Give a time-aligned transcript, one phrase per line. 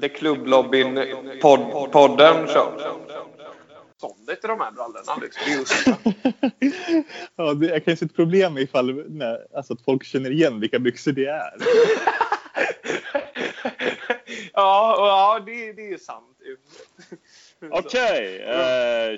[0.00, 2.80] The Club-lobbyn pod, podden show.
[3.96, 5.42] Ståndet i de här brallorna liksom.
[5.52, 7.04] Är
[7.36, 10.78] ja, det, jag kan se ett problem ifall nej, alltså att folk känner igen vilka
[10.78, 11.52] byxor det är.
[14.52, 16.26] ja, ja det, det är sant.
[17.70, 19.16] Okej, eh,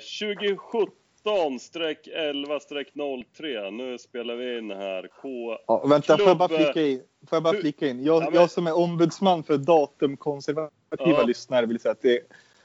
[1.23, 3.71] 2017-11-03.
[3.71, 5.07] Nu spelar vi in här.
[5.21, 5.57] K...
[5.67, 7.01] Ja, vänta, får jag bara flika in?
[7.29, 8.03] Får jag bara flika in?
[8.03, 11.23] Jag, Ja, men- jag som är ombudsman för datumkonservativa Ja.
[11.23, 12.23] lyssnare vill säga att det är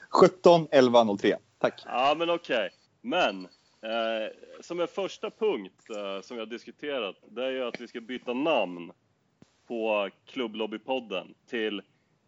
[0.09, 1.37] 17 11 03.
[1.57, 1.81] Tack.
[1.85, 2.69] Ja, men okej.
[3.01, 3.45] Men
[3.81, 4.27] eh,
[4.61, 8.01] som en första punkt eh, som vi har diskuterat, det är ju att vi ska
[8.01, 8.91] byta namn
[9.67, 11.81] på Klubblobbypodden till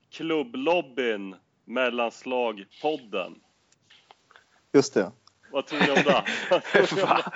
[0.10, 1.36] Klubblobbyn
[1.66, 3.36] Mellanslagpodden.
[4.74, 5.12] Just det.
[5.52, 6.24] Vad tror ni om det?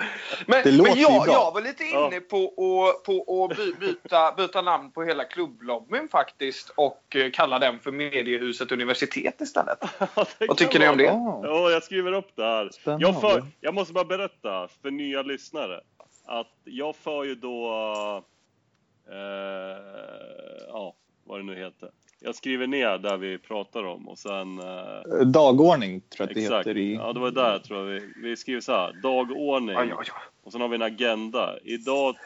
[0.46, 1.32] Men, Det låter men ju jag, bra.
[1.32, 2.06] jag var lite Ja.
[2.06, 7.58] inne på att på by, byta, byta namn på hela klubblobbyn faktiskt och eh, kalla
[7.58, 9.78] den för Mediehuset Universitet istället.
[10.48, 11.04] Vad tycker ni om det?
[11.04, 12.70] Ja, jag skriver upp det här.
[12.84, 15.80] Jag, för, jag måste bara berätta för nya lyssnare
[16.26, 17.68] att jag för ju då,
[19.10, 19.16] eh,
[20.68, 21.90] ja, vad det nu heter.
[22.20, 26.40] Jag skriver ner där vi pratar om och sen eh, Dagordning tror jag att det
[26.40, 26.66] Exakt.
[26.66, 26.94] heter i...
[26.94, 28.92] Ja, det var där tror jag vi, vi skriver så här.
[29.02, 29.76] Dagordning.
[29.76, 30.06] Oj, oj, oj.
[30.44, 31.58] Och sen har vi en agenda.
[31.64, 32.16] Idag,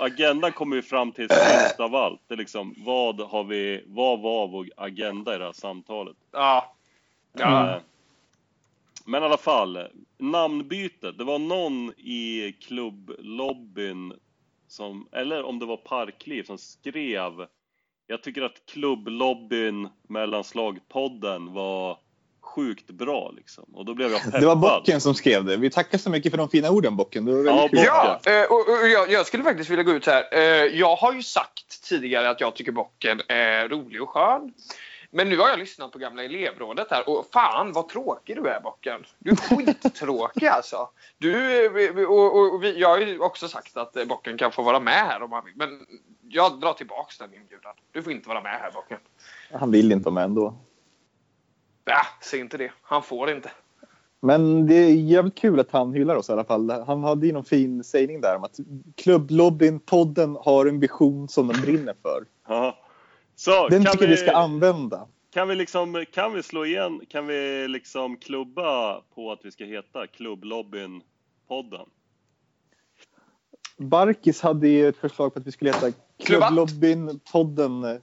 [0.00, 2.20] agendan kommer vi fram till sist av allt.
[2.26, 6.16] Det är liksom, vad har vi, vad var vår agenda i det här samtalet?
[6.32, 6.74] Ja.
[7.32, 7.70] Ja.
[7.70, 7.80] Eh,
[9.04, 9.78] Men i alla fall,
[10.18, 11.18] namnbytet.
[11.18, 14.12] Det var någon i klubblobbyn
[14.68, 17.46] som, eller om det var Parkliv, som skrev
[18.10, 21.98] Jag tycker att klubblobbyn mellanslagpodden var
[22.40, 23.64] sjukt bra liksom.
[23.74, 24.40] Och då blev jag peppad.
[24.40, 25.56] Det var Bocken som skrev det.
[25.56, 27.24] Vi tackar så mycket för de fina orden Bocken.
[27.24, 28.32] Det var väldigt Ja, kul.
[28.32, 30.24] Ja, eh, och, och jag, jag skulle faktiskt vilja gå ut här.
[30.32, 30.40] Eh,
[30.78, 34.52] Jag har ju sagt tidigare att jag tycker bocken är rolig och skön.
[35.10, 38.60] Men nu har jag lyssnat på gamla elevrådet här och fan vad tråkig du är
[38.60, 39.04] bocken.
[39.18, 40.88] Du är skittråkig alltså.
[41.18, 44.80] Du, och, och vi, jag har ju också sagt att eh, bocken kan få vara
[44.80, 45.54] med här om han vill.
[45.56, 45.86] Men
[46.28, 47.74] jag drar tillbaks den inbjudan.
[47.92, 48.98] Du får inte vara med här bocken.
[49.52, 50.54] Han vill inte vara med ändå.
[51.84, 52.72] Ja, säg inte det.
[52.82, 53.50] Han får inte.
[54.20, 56.70] Men det är jävligt kul att han hyllar oss i alla fall.
[56.70, 58.56] Han hade ju någon fin sägning där om att
[58.96, 62.24] klubblobbyn, podden, har en vision som de brinner för.
[62.48, 62.77] Ja.
[63.38, 65.08] Så, Den kan tycker vi ska använda.
[65.30, 69.64] Kan vi liksom, kan vi slå igen, kan vi liksom klubba på att vi ska
[69.64, 71.02] heta Klubblobbyn
[71.48, 71.86] podden?
[73.76, 75.92] Barkis hade ju ett förslag på att vi skulle heta
[76.24, 76.46] Klubba.
[76.46, 77.96] Klubblobbyn podden eh,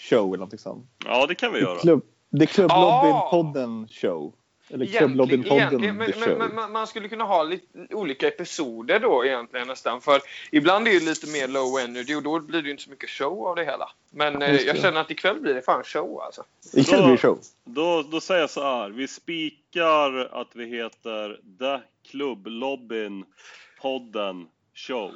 [0.00, 0.90] show eller någonting sånt.
[1.04, 1.78] Ja, det kan vi göra.
[1.78, 3.28] Klubb, det Klubblobbyn Ah.
[3.30, 4.34] podden show.
[4.68, 6.38] Eller Egentligen, Klubblobbyn podden egentligen, men, men, show.
[6.38, 10.00] men, men man skulle kunna ha lite olika episoder då egentligen nästan.
[10.00, 10.20] För
[10.52, 13.10] ibland är det lite mer low energy och då blir det ju inte så mycket
[13.10, 13.90] show av det hela.
[14.10, 14.80] Men eh, jag det.
[14.80, 16.44] känner att ikväll blir det fan show alltså.
[16.72, 17.38] Ikväll blir det show.
[17.64, 23.24] Då, då säger jag så här, vi spikar att vi heter The Klubblobbyn
[23.80, 25.14] podden show.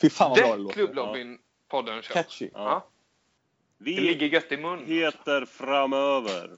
[0.00, 0.74] Fy fan vad bra det Det låter.
[0.74, 2.12] Klubblobbyn podden show.
[2.12, 2.50] Catchy.
[2.54, 2.86] Ja.
[3.78, 4.84] Det Vi ligger gött i mun.
[4.86, 6.50] heter framöver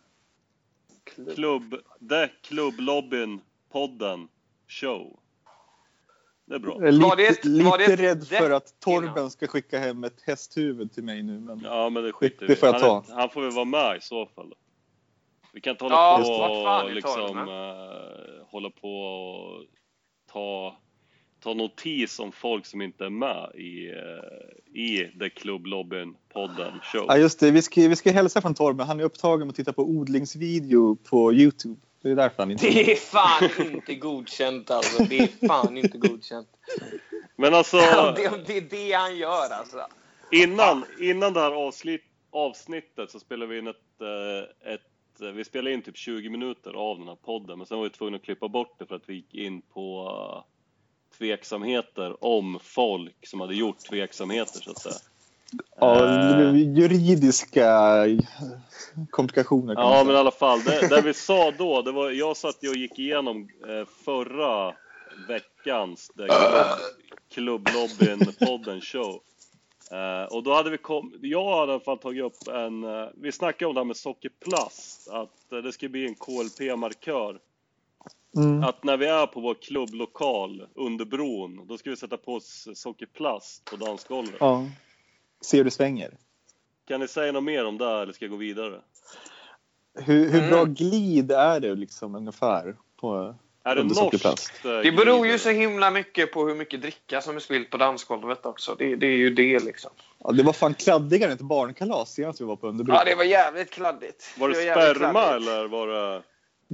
[1.35, 1.75] Klubb,
[2.09, 3.41] The Klubblobbyn
[3.73, 4.29] podden
[4.69, 5.19] show.
[6.45, 6.77] Det är bra.
[6.81, 9.79] Jag är Var det lite, var det lite ett rädd för att Torben ska skicka
[9.79, 11.41] hem ett hästhuvud till mig nu.
[11.41, 11.61] Men...
[11.65, 13.13] Ja, men det skiter Det- vi det får jag han, ta.
[13.13, 14.51] är- han får väl vara med i så fall.
[14.51, 14.57] Då.
[15.53, 16.21] Vi kan inte hålla Ja,
[16.83, 19.65] på och liksom eh, hålla på och
[20.33, 20.77] ta,
[21.43, 27.05] ta notis om folk som inte är med i, eh, i The Klubblobbyn podden show.
[27.09, 27.51] Ja, just det.
[27.51, 28.87] Vi ska, vi ska hälsa från Torben.
[28.87, 31.81] Han är upptagen med att titta på odlingsvideo på Youtube.
[32.03, 32.67] Det är därför han inte...
[32.67, 35.05] Det är fan inte godkänt alltså.
[35.05, 36.49] Det är fan inte godkänt.
[37.37, 37.77] Men alltså,
[38.17, 39.87] det, det är det han gör alltså.
[40.31, 45.45] innan, innan det här avsnitt, avsnittet så spelade vi in ett, eh, ett eh, vi
[45.45, 48.25] spelade in typ 20 minuter av den här podden men sen var vi tvungna att
[48.25, 50.45] klippa bort det för att vi gick in på
[51.23, 54.95] tveksamheter om folk som hade gjort tveksamheter så att säga.
[55.81, 58.07] Ja, Eh, blir juridiska
[59.11, 59.75] komplikationer.
[59.75, 60.05] Ja, säga.
[60.05, 60.63] men i alla fall.
[60.65, 64.75] Det, det vi sa då, det var, jag satt och gick igenom eh, förra
[65.29, 66.11] veckans
[67.35, 69.21] Klubb, Klubblobbyn-podden show.
[69.91, 73.09] Eh, och då hade vi kom, jag hade i alla fall tagit upp en, eh,
[73.15, 77.39] vi snackade om det här med sockerplast, att eh, det ska bli en KLP-markör.
[78.37, 78.63] Mm.
[78.65, 82.69] Att när vi är på vår klubblokal under bron, då ska vi sätta på oss
[82.75, 84.35] sockerplast på dansgolvet.
[84.41, 84.67] Ja.
[85.41, 86.17] Se hur det svänger.
[86.89, 88.81] Kan ni säga något mer om det här, eller ska jag gå vidare?
[89.95, 90.75] Hur, hur bra Mm.
[90.75, 92.77] glid är det liksom ungefär?
[93.01, 93.35] På,
[93.65, 93.97] Är det norskt?
[93.99, 94.65] sockerplast.
[94.65, 97.77] eh, Det beror ju så himla mycket på hur mycket dricka som är spillt på
[97.77, 98.75] dansgolvet också.
[98.79, 99.91] Det, det är ju det liksom.
[100.19, 102.95] Ja, det var fan kladdigare än ett barnkalas senast vi var på Underbro.
[102.95, 104.35] Ja, det var jävligt kladdigt.
[104.39, 105.49] Var det jävligt sperma kladdigt.
[105.49, 106.23] eller var det...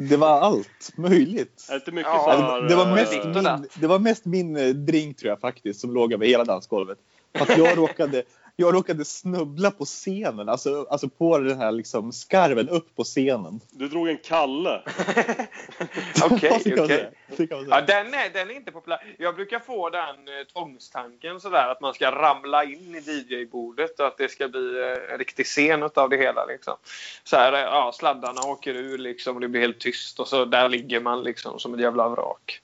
[0.00, 1.66] Det var allt möjligt.
[1.68, 2.68] Är det inte mycket Ja, här...
[2.68, 5.94] det, var eh, mest min, det var mest min eh, drink tror jag faktiskt som
[5.94, 6.98] låg över hela dansgolvet.
[7.32, 8.22] Att jag, råkade,
[8.60, 13.60] jag råkade snubbla på scenen, alltså, alltså på den här liksom skarven upp på scenen.
[13.70, 14.82] Du drog en kalle.
[16.24, 17.48] Okej, okej.
[17.48, 19.14] kan man Ja, den är, den är inte populär.
[19.18, 24.06] Jag brukar få den eh, tvångstanken sådär att man ska ramla in i DJ-bordet och
[24.06, 26.44] att det ska bli eh, en riktig scen av det hela.
[26.44, 26.76] Liksom.
[27.24, 30.44] Så här, eh, ja, sladdarna åker ur liksom, och det blir helt tyst och så
[30.44, 32.60] där ligger man liksom som ett jävla vrak.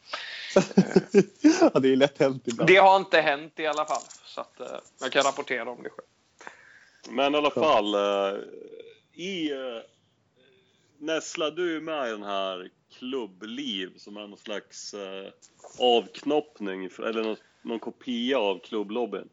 [1.75, 2.69] ja, det är lätt hänt ibland.
[2.69, 4.03] Det har inte hänt i alla fall.
[4.25, 4.67] Så att, eh,
[5.01, 6.07] jag kan rapportera om det själv.
[7.17, 8.41] Men i alla fall, eh,
[9.15, 9.51] i...
[9.53, 9.59] eh,
[10.99, 12.69] Nessla, du är med i den här
[12.99, 15.31] klubbliv som är någon slags eh,
[15.79, 19.29] avknoppning, för- eller någon, någon kopia av klubblobbyn.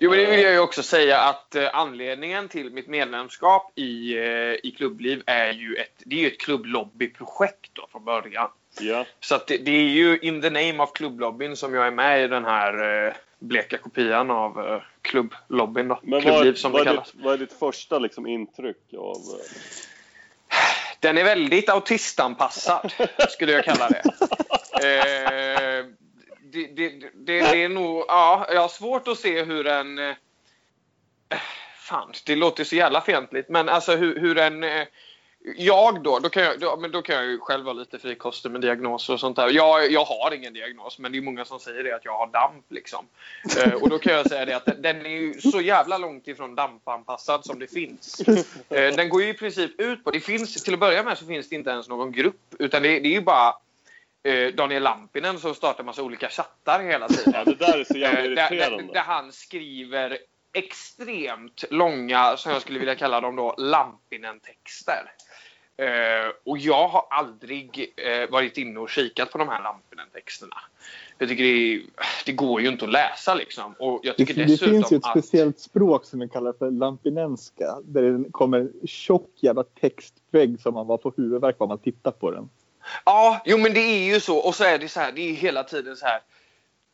[0.00, 4.18] Jo, men det vill jag ju också säga att eh, anledningen till mitt medlemskap i,
[4.18, 8.50] eh, i Klubbliv är ju ett, det är ju ett klubblobbyprojekt då från början.
[8.80, 12.24] Ja, Så det, det är ju in the name of klubblobbyn som jag är med
[12.24, 16.00] i den här eh, bleka kopian av eh, klubblobbyn då.
[16.02, 17.12] men Klubbliv vad, som vad, det kallas.
[17.12, 19.16] ditt, vad är ditt första liksom, intryck av...
[19.16, 19.56] eh,
[21.00, 22.92] Den är väldigt autistanpassad,
[23.30, 24.02] skulle jag kalla det.
[24.74, 25.84] Eh,
[26.42, 28.04] det, det, det, det är nog...
[28.08, 29.98] Ja, jag har svårt att se hur en...
[29.98, 30.14] eh,
[31.78, 34.64] Fan, det låter så jävla fientligt, men alltså hur, hur en...
[35.56, 38.50] Jag då, då kan jag, då, men då kan jag ju själv vara lite frikostig
[38.50, 39.48] med diagnoser och sånt där.
[39.50, 42.26] Jag, jag har ingen diagnos, men det är många som säger det att jag har
[42.26, 43.06] damp liksom.
[43.66, 46.28] Eh, och då kan jag säga det att den- den är ju så jävla långt
[46.28, 48.20] ifrån dampanpassad som det finns.
[48.68, 51.26] Eh, den går ju i princip ut på, det finns, till att börja med så
[51.26, 53.54] finns det inte ens någon grupp, utan det, det är ju bara
[54.22, 57.32] eh, Daniel Lampinen som startar massa olika chattar hela tiden.
[57.36, 58.92] Ja, det där är så jävla Eh, där, där, irriterande.
[58.92, 60.18] där han skriver
[60.52, 65.12] extremt långa, som jag skulle vilja kalla dem då, Lampinen-texter.
[65.76, 70.56] Eh, och jag har aldrig eh, varit inne och kikat på de här Lampinen-texterna.
[71.18, 71.82] Jag tycker det,
[72.26, 73.74] det går ju inte att läsa liksom.
[73.78, 75.10] Och jag Det, tycker det dessutom finns ju ett att...
[75.10, 77.78] speciellt språk som vi kallar för lampinenska.
[77.84, 82.30] Där det kommer tjock jävla textvägg som man var på huvudvärk bara man tittar på
[82.30, 82.48] den.
[83.04, 84.36] Ja, jo men det är ju så.
[84.38, 86.20] Och så är det så här, det är hela tiden så här.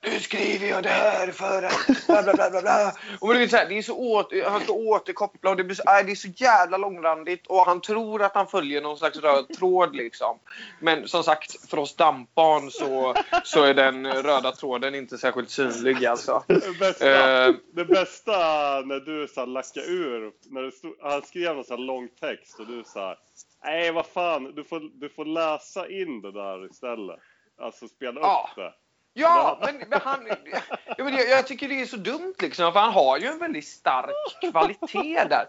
[0.03, 2.93] Nu skriver jag det här för att bla bla bla bla bla.
[3.21, 5.77] Och det är så här, det är så åter, han ska återkoppla och det, blir
[5.77, 9.49] så, det är så jävla långrandigt och han tror att han följer någon slags röd
[9.59, 10.39] tråd liksom.
[10.81, 13.15] Men som sagt, för oss dampbarn så,
[13.45, 16.43] så är den röda tråden inte särskilt synlig alltså.
[16.47, 17.55] Det bästa, Eh.
[17.75, 18.33] det bästa
[18.81, 22.59] när du så här lackade ur, när det stod, han skrev någon så lång text
[22.61, 23.17] och du sa
[23.65, 27.17] Nej vad fan, du får, du får läsa in det där istället.
[27.63, 28.51] Alltså spela Ja.
[28.51, 28.73] upp det.
[29.15, 30.27] Ja, men, men han...
[30.97, 33.39] Ja, men jag, jag tycker det är så dumt liksom, för han har ju en
[33.39, 35.47] väldigt stark kvalitet där.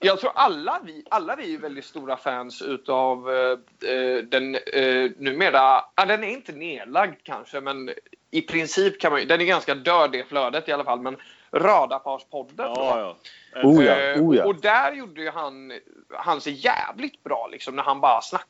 [0.00, 5.10] Jag tror alla vi, alla vi är väldigt stora fans utav eh, eh, den eh,
[5.16, 7.90] numera, ja, den är inte nedlagd kanske, men
[8.30, 11.16] i princip kan man den är ganska död det flödet i alla fall, men
[11.52, 12.66] Radarparspodden.
[12.74, 13.16] Ja, ja.
[13.64, 14.44] Oh ja, Eh, oh ja.
[14.46, 15.72] Och där gjorde ju han,
[16.10, 18.48] han sig jävligt bra liksom när han bara snackade.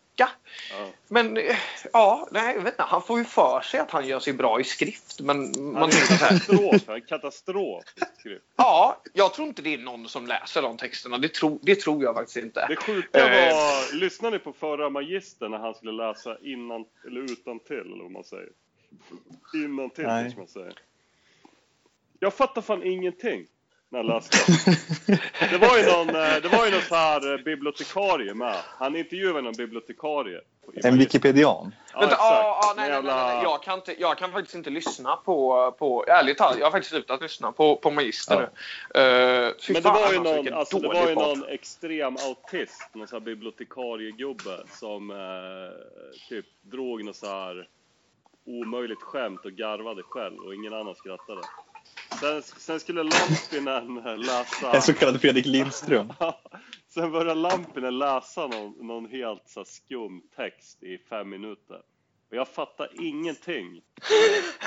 [0.71, 0.87] ja.
[1.09, 1.57] Men eh,
[1.93, 4.61] ja, nej, jag vet inte, han får ju för sig att han gör sig bra
[4.61, 5.21] i skrift.
[5.21, 8.45] Men Han man är tänker så här, katastrof, i skrift.
[8.57, 11.19] ja, jag tror inte det är någon som läser de texterna.
[11.19, 12.67] Det, tro, det tror jag faktiskt inte.
[12.69, 13.55] Det sjuka Eh.
[13.55, 18.03] var, lyssnade ni på förra Magistern när han skulle läsa innan, eller utan till eller
[18.03, 18.49] vad man säger?
[19.55, 20.05] Innan till
[20.37, 20.75] man säger.
[22.21, 23.47] Jag fattar fan ingenting
[23.91, 24.37] när jag läste.
[25.51, 28.57] Det var ju någon, eh, det var ju någon så här eh, bibliotekarie med.
[28.79, 30.41] Han intervjuade någon bibliotekarie.
[30.85, 30.99] En.
[30.99, 31.75] Wikipedian.
[31.93, 32.23] Ja, Vänta, exakt.
[32.23, 33.43] ah, ah, nej, nej, nej, nej.
[33.43, 36.91] Jag, kan inte, jag kan faktiskt inte lyssna på, på ärligt talat, jag har faktiskt
[36.91, 38.35] slutat lyssna på, på Magister
[38.95, 39.01] Ja.
[39.01, 39.47] nu.
[39.47, 43.09] Uh, Men det var ju alltså, någon, alltså, det var ju någon extrem autist, någon
[43.09, 45.17] sån här bibliotekariegubbe som eh,
[46.29, 47.69] typ drog något så här
[48.47, 51.41] omöjligt skämt och garvade själv och ingen annan skrattade.
[52.21, 54.73] Sen, sen skulle Lampinen läsa...
[54.73, 56.13] En så kallad Fredrik Lindström.
[56.89, 61.81] Sen började Lampinen läsa någon, någon helt så skum text i fem minuter.
[62.31, 63.83] Och jag fattar ingenting.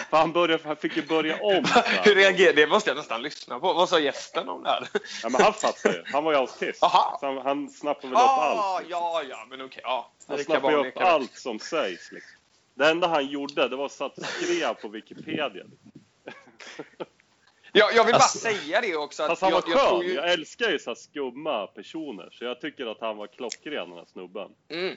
[0.09, 1.65] För han, började, han fick ju börja om.
[2.03, 3.73] Hur reagerar Det måste jag nästan lyssna på.
[3.73, 4.87] Vad sa gästen om det här?
[5.23, 6.03] Ja, men han fattade ju.
[6.05, 6.83] Han var ju autist.
[6.83, 7.17] Aha.
[7.19, 8.83] Så han, han snappade väl upp Ah, allt.
[8.83, 9.01] liksom.
[9.01, 9.81] ja, ja, men okej.
[9.83, 10.11] ja.
[10.27, 12.11] Han snappade upp vanliga allt som sägs.
[12.11, 12.39] Liksom.
[12.73, 15.63] Det enda han gjorde det var att satt och skrev på Wikipedia.
[17.73, 19.23] Jag, jag vill bara Alltså- säga det också.
[19.23, 20.07] Att Fast han var jag, jag skön.
[20.07, 22.29] ju, Jag älskar ju så här skumma personer.
[22.31, 24.49] Så jag tycker att han var klockren den här snubben.
[24.71, 24.95] Mm.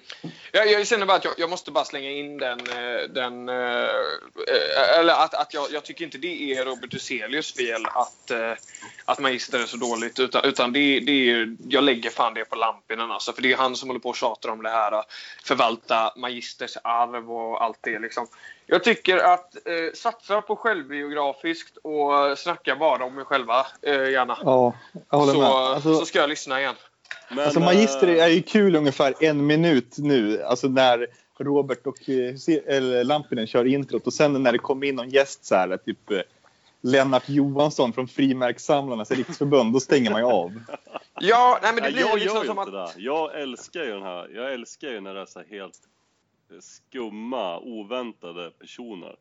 [0.53, 3.55] Jag, jag känner bara att jag, jag måste bara slänga in den, eh, den eh,
[3.55, 8.31] eh, eller att, att jag, jag tycker inte det är Robert Huselius fel att,
[9.05, 10.19] att Magister är så dåligt.
[10.21, 13.33] Utan, utan det, det är, jag lägger fan det på Lampinen alltså.
[13.33, 15.03] För det är han som håller på och tjatar om det här.
[15.45, 18.27] Förvalta Magisters arv och allt det liksom.
[18.67, 24.39] Jag tycker att eh, satsa på självbiografiskt och snacka bara om er själva eh, gärna.
[24.45, 24.75] Ja,
[25.11, 25.49] jag håller Så, med.
[25.49, 26.75] så Alltså, ska jag lyssna igen.
[27.29, 30.43] Men, alltså Magister eh, är ju kul ungefär en minut nu.
[30.43, 31.07] Alltså när
[31.39, 32.35] Robert och eh,
[32.77, 36.11] eller Lampinen kör introt och sen när det kommer in någon gäst så här, typ
[36.11, 36.21] eh,
[36.81, 40.53] Lennart Johansson från Frimärkssamlarnas riksförbund, då stänger man ju av.
[41.21, 42.95] Ja, nej, men det blir jag liksom gör ju som inte att...
[42.95, 43.01] det.
[43.03, 44.31] Jag älskar ju den här.
[44.35, 45.79] Jag älskar ju när det är så här helt
[46.61, 49.17] skumma, oväntade personer.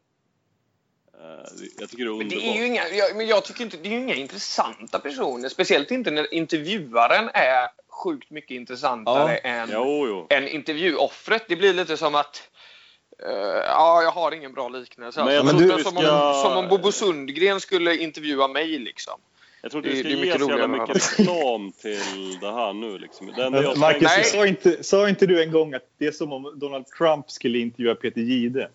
[1.20, 1.46] Eh,
[1.80, 2.58] Jag tycker det är Men det är underbart.
[2.60, 5.50] ju inga, jag, men jag tycker inte, det är inga intressanta personer.
[5.50, 10.27] Speciellt inte när intervjuaren är sjukt mycket intressantare än, Jo, jo.
[10.30, 11.46] än intervjuoffret.
[11.48, 12.50] Det blir lite som att...
[13.24, 13.30] eh,
[13.68, 15.24] ja, jag har ingen bra liknelse.
[15.24, 19.20] Men Alltså, som, du som, ska- om, som om Bobo Sundgren skulle intervjua mig liksom.
[19.65, 22.51] Jag tror inte det är ska ge mycket så jävla roligare mycket reklam till det
[22.53, 23.34] här nu liksom.
[23.38, 24.24] Jag Marcus, Nej.
[24.24, 27.58] sa inte, sa inte du en gång att det är som om Donald Trump skulle
[27.60, 28.70] intervjua Peter Jihde?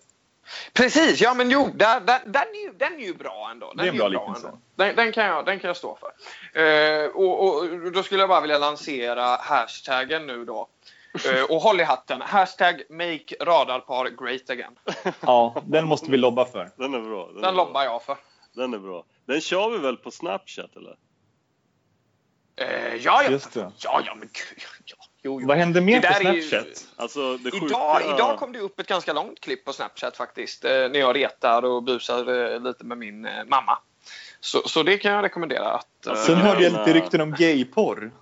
[0.73, 3.67] Precis, ja men jo, där, där, den, är ju, den är ju bra ändå.
[3.67, 4.47] Den Det är en ju bra liknelse.
[4.47, 4.59] ändå.
[4.77, 6.11] Den, den, kan jag, den kan jag stå för.
[6.63, 10.69] Eh, och, och Då skulle jag bara vilja lansera hashtaggen nu då.
[11.35, 12.21] Eh, och håll i hatten.
[12.21, 14.79] Hashtag make radarpar great again.
[15.21, 16.71] Ja, den måste vi lobba för.
[16.77, 17.27] Den är bra.
[17.27, 17.85] Den, Den är lobbar bra.
[17.85, 18.17] jag för.
[18.59, 19.05] Den är bra.
[19.27, 20.97] Den kör vi väl på Snapchat eller?
[22.57, 23.31] Eh, ja, ja.
[23.31, 23.73] Just det.
[23.79, 24.63] Ja, ja, men gud.
[24.87, 25.47] Ja, jo, jo.
[25.49, 26.89] Vad hände mer Det på är ju- Snapchat?
[26.97, 27.67] Alltså det sjuka...
[27.67, 30.65] Idag, idag kom det upp ett ganska långt klipp på Snapchat faktiskt.
[30.65, 33.79] Eh, när jag retar och busar eh, lite med min eh, mamma.
[34.41, 35.71] Så, så det kan jag rekommendera.
[35.71, 38.13] Att, eh, Sen hörde jag lite rykten om gayporr.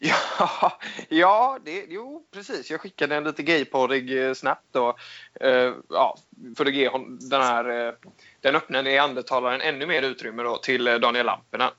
[0.00, 2.70] Ja, ja det, jo precis.
[2.70, 4.96] Jag skickade en lite gayporrig snap då.
[5.40, 6.16] Eh, ja,
[6.56, 7.94] för att ge hon, den här eh,
[8.42, 11.70] den öppna neandertalaren ännu mer utrymme då, till eh, Daniel Lampinen.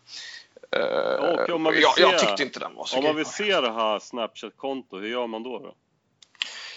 [0.72, 3.26] Eh, Och om man vill jag, jag tyckte inte den var så Om man vill
[3.26, 5.60] se det här Snapchat-konto, hur gör man då?
[5.60, 5.76] då?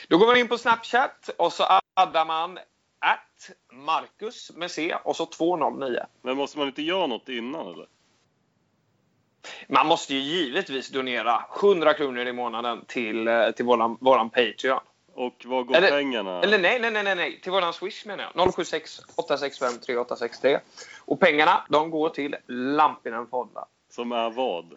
[0.09, 2.59] Då går man in på Snapchat och så addar man
[2.99, 6.00] at Marcus med C och så 209.
[6.23, 7.87] Men måste man inte göra något innan eller?
[9.69, 14.81] Man måste ju givetvis donera 100 kronor i månaden till, eh, till våran, våran Patreon.
[15.16, 16.42] Och vad går Eller- pengarna?
[16.42, 18.54] Eller nej, nej, nej, nej, till våran Swish menar jag.
[18.54, 20.61] 076 865 3863.
[21.04, 23.66] Och pengarna de går till Lampinen Fonda.
[23.90, 24.75] Som är vad?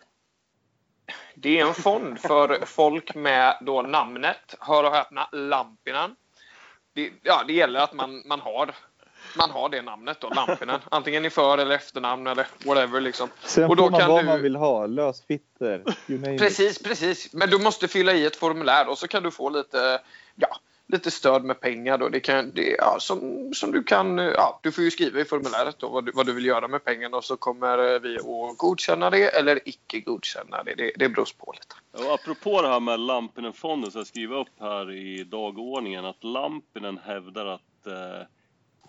[1.35, 6.15] Det är en fond för folk med då namnet, hör och häpna, Lampinen.
[6.93, 8.75] Det, ja, det gäller att man, man, har,
[9.37, 10.79] man har det namnet då, Lampinen.
[10.91, 13.29] Antingen i för eller efternamn eller whatever liksom.
[13.43, 14.85] Sen Och då får man kan vad du- man vill ha.
[14.85, 16.41] Lösfitter, name it.
[16.41, 17.33] Precis, precis.
[17.33, 20.01] Men du måste fylla i ett formulär och så kan du få lite,
[20.35, 21.97] ja, lite stöd med pengar.
[21.97, 22.09] Då.
[22.09, 25.75] Det kan, det, ja, som, som du kan, ja, du får ju skriva i formuläret
[25.79, 28.57] då, vad, du, vad du vill göra med pengarna och så kommer eh, vi att
[28.57, 30.75] godkänna det eller icke godkänna det.
[30.75, 32.05] Det, det beror på lite.
[32.07, 36.99] Och apropå det här med Lampinen-fonden så jag skriver upp här i dagordningen att Lampinen
[37.05, 38.27] hävdar att eh,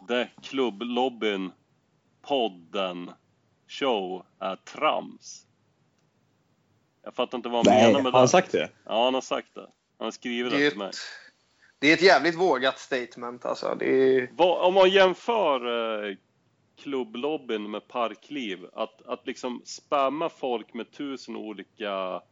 [0.08, 1.52] det klubblobbyn,
[2.22, 3.10] podden,
[3.68, 5.46] show är trams.
[7.04, 8.28] Jag fattar inte vad han Nej, menar har med han det.
[8.28, 8.70] sagt det?
[8.84, 9.66] Ja, han har sagt det.
[9.98, 10.88] Han har skrivit det, Det är, till mig.
[10.88, 10.96] ett,
[11.78, 13.76] det är ett jävligt vågat statement alltså.
[13.78, 15.66] Det är, Vad, om man jämför
[16.10, 16.16] eh,
[16.78, 22.22] klubblobbyn med parkliv, att, att liksom spamma folk med tusen olika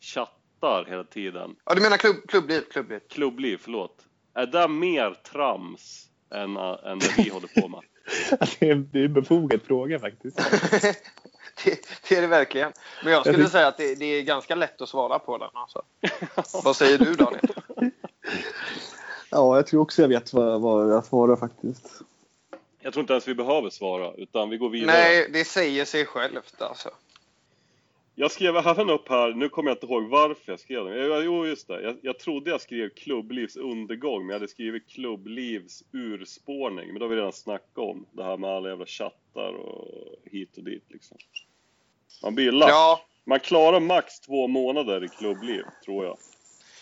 [0.00, 1.56] chattar hela tiden.
[1.64, 2.60] ja, du menar klubb, klubbliv?
[2.70, 3.00] klubbliv.
[3.08, 4.06] Klubbliv, förlåt.
[4.34, 7.80] Är det mer trams än, äh, än det vi håller på med?
[8.58, 10.36] Det är det är en befogad fråga faktiskt.
[11.64, 12.72] det, det är det verkligen.
[13.04, 15.50] Men jag skulle tycker- säga att det, det är ganska lätt att svara på den.
[15.52, 15.82] Alltså.
[16.64, 17.50] Vad säger du Daniel?
[19.30, 21.86] Ja, jag tror också jag vet vad, vad jag svarar faktiskt.
[22.80, 24.96] Jag tror inte ens vi behöver svara, utan vi går vidare.
[24.96, 26.90] Nej, det säger sig självt alltså.
[28.16, 30.98] Jag skrev även upp här, nu kommer jag inte ihåg varför jag skrev den.
[30.98, 31.82] Jag- Jo, just det.
[31.82, 36.86] Jag, jag trodde jag skrev klubblivs undergång, men jag hade skrivit klubblivs urspårning.
[36.88, 39.88] Men då har vi redan snackat om det här med alla jävla chattar och
[40.24, 41.16] hit och dit liksom.
[42.22, 42.70] Man blir lack.
[42.70, 46.16] Ja, Man klarar max två månader i klubbliv, tror jag.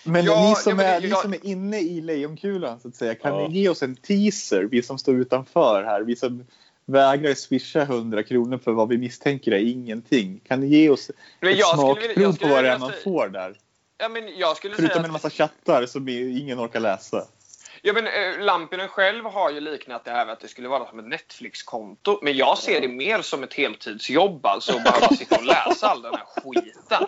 [0.05, 2.81] Men Ja, ni, som ja, men är, det- ni jag- som är inne i lejonkulan,
[2.81, 3.49] så att säga, kan Ja.
[3.49, 6.45] ni ge oss en teaser, vi som står utanför här, vi som
[6.93, 10.41] vägrar swisha 100 kronor för vad vi misstänker är ingenting.
[10.49, 13.59] Kan ni ge oss men ett smakprov på vad det är man får där?
[13.99, 17.27] Ja, men jag skulle Förutom säga en att, massa chattar som ingen orkar läsa.
[17.85, 20.89] Ja, men, eh, Lampinen själv har ju liknat det här med att det skulle vara
[20.89, 22.19] som ett Netflix-konto.
[22.23, 26.03] Men jag ser det mer som ett heltidsjobb alltså, att behöva sitta och läsa all
[26.03, 27.07] den här skiten.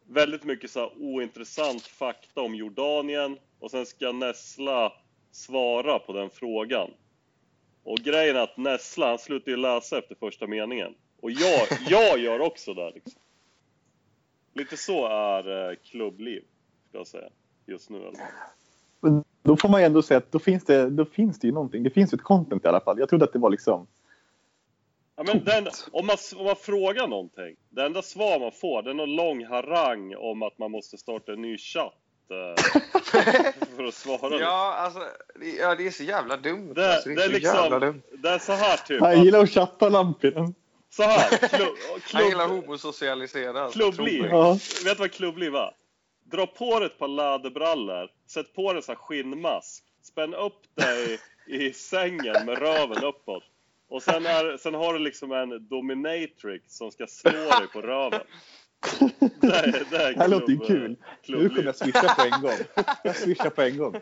[0.08, 4.94] Väldigt mycket så här ointressant fakta om Jordanien och sen ska Nessla
[5.32, 6.92] svara på den frågan.
[7.90, 10.94] Och grejen är att Nessla, han slutar ju läsa efter första meningen.
[11.22, 13.22] Och jag, jag gör också det liksom.
[14.54, 16.44] Lite så är eh, klubbliv,
[16.90, 17.30] ska jag säga.
[17.66, 18.16] Just nu fall.
[19.00, 21.54] Men då får man ju ändå säga att då finns, det, då finns det ju
[21.54, 21.84] någonting.
[21.84, 23.00] Det finns ju ett content i alla fall.
[23.00, 23.88] Jag trodde att det var liksom...
[25.16, 28.90] Ja, men den, om, man, om man frågar någonting, det enda svar man får det
[28.90, 31.99] är någon lång harang om att man måste starta en ny chatt
[32.32, 32.64] eh,
[33.76, 34.40] för att svara.
[34.40, 35.00] Ja, alltså,
[35.36, 36.74] det, ja, det är så jävla dumt.
[36.74, 38.02] Det, alltså, det, är så jävla liksom, dumt.
[38.18, 39.02] det är så här typ.
[39.02, 40.56] Jag Att, gillar att chatta Lampinen.
[40.90, 41.76] så här, klubb,
[42.14, 43.62] Han gillar klubb, homosocialisera.
[43.62, 44.26] alltså, klubbliv.
[44.26, 44.54] Ja.
[44.86, 45.72] Vet du vad klubbliv är?
[46.32, 51.74] Dra på dig ett par läderbrallor, sätt på dig en skinnmask, spänn upp dig i
[51.74, 53.44] sängen med röven uppåt.
[53.90, 58.22] Och sen, är, sen har du liksom en dominatrix som ska slå dig på röven.
[59.42, 60.98] Det är, det är Det här låter ju klubb- kul.
[61.42, 62.86] Nu kommer jag swisha på en gång.
[63.04, 63.96] Jag swishar på en gång.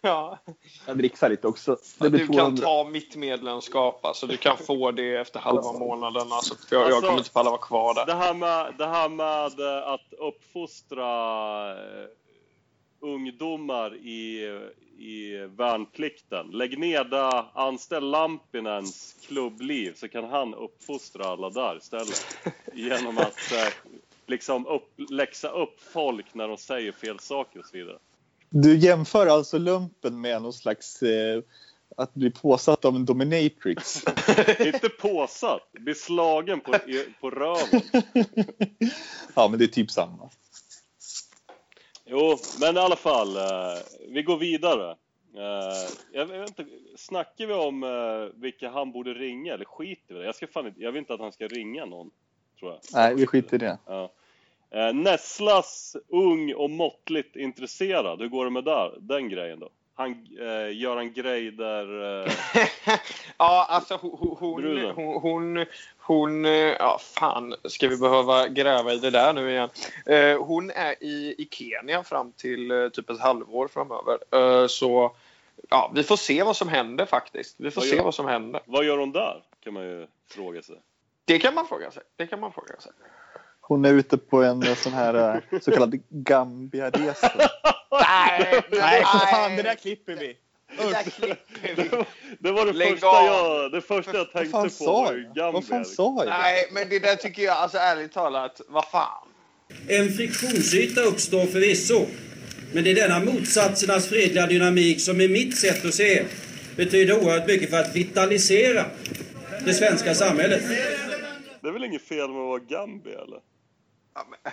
[0.00, 0.38] Ja.
[0.86, 1.76] Jag dricksar lite också.
[1.98, 2.62] Det blir Du kan 200.
[2.62, 4.04] ta mitt medlemskap.
[4.04, 6.32] Alltså, du kan få det efter halva månaden.
[6.32, 8.06] Alltså, för jag, jag Alltså, kommer inte palla vara kvar där.
[8.06, 9.44] Det här med, det här med
[9.94, 12.06] att uppfostra eh,
[13.00, 14.40] ungdomar i,
[14.98, 16.46] i värnplikten.
[16.50, 22.36] Lägg ner det, anställ Lampinens klubbliv så kan han uppfostra alla där istället.
[22.74, 23.72] Genom att eh,
[24.30, 27.98] liksom upp, läxa upp folk när de säger fel saker och så vidare.
[28.50, 31.02] Du jämför alltså lumpen med någon slags...
[31.02, 31.42] Eh,
[31.96, 34.04] att bli påsatt av en dominatrix.
[34.60, 36.74] Inte påsatt, bli slagen på,
[37.20, 37.80] på röven.
[39.34, 40.30] ja, men det är typ samma.
[42.06, 44.90] Jo, men i alla fall, eh, vi går vidare.
[45.36, 50.14] Eh, jag vet inte, snackar vi om eh, vilka han borde ringa eller skiter vi
[50.14, 50.26] i det?
[50.26, 52.10] Jag, ska fan inte, jag vill inte att han ska ringa någon,
[52.58, 52.80] tror jag.
[52.92, 53.78] Nej, vi skiter i det.
[53.86, 54.10] Ja.
[54.70, 59.68] Eh, Nesslas ung och måttligt intresserad, hur går det med där, den grejen då?
[59.96, 61.86] Han eh, gör en grej där...
[62.86, 62.98] Eh,
[63.38, 64.64] ja, alltså hon, hon,
[64.94, 65.66] hon, hon,
[65.98, 69.68] hon, eh, ja fan, ska vi behöva gräva i det där nu igen?
[70.06, 74.18] Eh, hon är i, i Kenya fram till eh, typ ett halvår framöver.
[74.30, 75.16] Eh, så
[75.70, 77.54] ja, vi får se vad som händer faktiskt.
[77.58, 78.60] Vi får Vad se gör- vad som händer.
[78.64, 79.42] vad gör hon där?
[79.64, 80.76] Kan man ju fråga sig.
[81.24, 82.02] Det kan man fråga sig.
[82.16, 82.92] Det kan man fråga sig.
[83.60, 87.32] Hon är ute på en sån här eh, så kallad Gambia-resa.
[87.90, 90.36] Nej, Nej, för fan, det där klipper vi.
[90.78, 92.04] Det där klipper vi.
[92.40, 93.26] Det var, det Lägg första av.
[93.26, 95.12] jag, det första jag Vad tänkte fan på var?
[95.14, 95.50] Gambia.
[95.50, 96.26] Vad fan sa jag?
[96.28, 99.28] Nej, men det där tycker jag, alltså ärligt talat, vad fan.
[99.88, 102.06] En friktionsyta uppstår förvisso.
[102.72, 106.24] Men det är denna motsatsernas fredliga dynamik som med mitt sätt att se
[106.76, 108.84] betyder oerhört mycket för att vitalisera
[109.64, 110.62] det svenska samhället.
[111.64, 113.40] Det är väl inget fel med att vara Gambia eller?
[114.14, 114.52] Ja, men...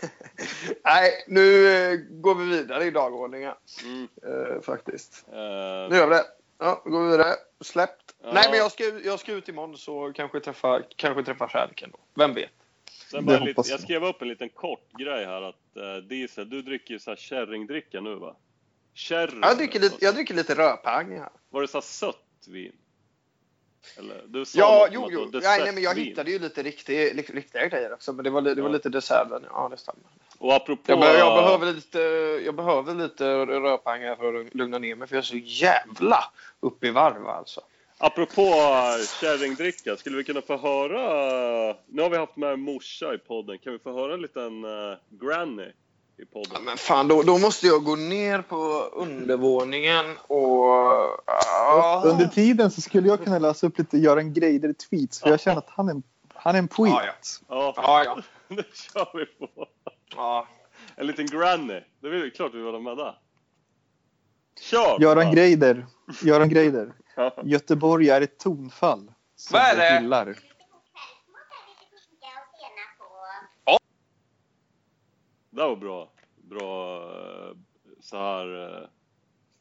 [0.84, 3.52] Nej, nu eh, går vi vidare i dagordningen.
[3.84, 4.08] Mm.
[4.26, 5.24] Eh, faktiskt.
[5.28, 5.34] Eh,
[5.90, 6.24] Nu gör vi det.
[6.58, 7.34] Ja, går vi vidare.
[7.60, 8.14] Släppt.
[8.22, 8.32] Ja.
[8.32, 11.98] Nej, men jag ska, jag ska ut imorgon så kanske träffa, kanske träffa kärleken då.
[12.14, 12.50] Vem vet?
[13.10, 16.50] Sen Det bara lite, jag skrev upp en liten kort grej här att uh, Diesel,
[16.50, 18.36] du dricker ju så här kärringdricka nu va?
[18.94, 19.38] Sherry?
[19.42, 21.30] Jag dricker lite, jag dricker lite rödpang här.
[21.50, 22.76] Var det så här sött vin?
[23.98, 25.30] Eller, du sa Ja, jo, jo.
[25.32, 28.12] Nej, nej, men jag hittade ju lite riktig, riktiga grejer också.
[28.12, 28.72] Men det var, det var Ja.
[28.72, 29.44] lite desserten.
[29.50, 30.02] Ja, det stämmer.
[30.38, 30.82] Och apropå...
[30.86, 31.98] Jag, be, jag, behöver lite,
[32.44, 35.08] jag behöver lite rödpang här för att lugna ner mig.
[35.08, 36.24] För jag är så jävla
[36.60, 37.60] uppe i varv alltså.
[37.98, 38.42] Apropå
[39.20, 41.76] kärringdricka, skulle vi kunna få höra...
[41.86, 43.58] Nu har vi haft med morsa i podden.
[43.58, 45.72] Kan vi få höra en liten uh, granny
[46.18, 46.64] i Ja, podden?
[46.64, 48.56] men fan, då, då måste jag gå ner på
[48.92, 50.66] undervåningen och...
[51.26, 52.02] Ja.
[52.06, 55.68] Under tiden så skulle jag kunna läsa upp lite Göran Greider-tweets för jag känner att
[55.70, 56.02] han är, en-
[56.34, 56.92] han är en poet.
[56.92, 57.04] Ja,
[57.48, 58.22] Ja, Ja, ja.
[58.56, 59.66] det kör vi på.
[60.16, 60.48] ja.
[60.96, 61.80] En liten granny.
[62.02, 63.18] Det är klart vi vill ha med där.
[64.60, 65.00] Kör!
[65.00, 65.32] Göran?
[65.34, 65.86] Greider.
[66.22, 66.92] Göran Greider.
[67.18, 67.34] Ja.
[67.44, 69.12] Göteborg är ett tonfall.
[69.36, 70.00] Som Vad är det?
[70.02, 70.36] gillar.
[75.56, 76.08] Det var bra.
[76.36, 77.56] Bra eh,
[78.00, 78.88] så här eh,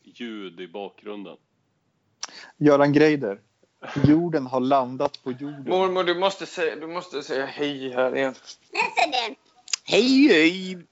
[0.03, 1.37] ljud i bakgrunden.
[2.57, 3.39] Göran Greider.
[4.05, 5.65] Jorden har landat på jorden.
[5.67, 8.35] Mormor, du måste säga, du måste säga hej här igen.
[8.71, 9.35] Läser?
[9.83, 10.85] Hej, hej!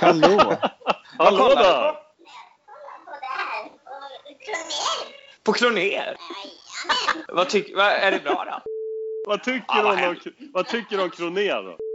[0.00, 0.56] Hallå!
[1.18, 1.92] Hallå där!
[1.92, 1.98] på?
[5.44, 5.96] På det här.
[5.96, 6.16] Jajamän.
[7.28, 8.62] Vad tycker, vad, är det bra då?
[9.26, 10.26] Vad tycker, du om, hemskt.
[10.52, 11.89] vad tycker om Kronér då?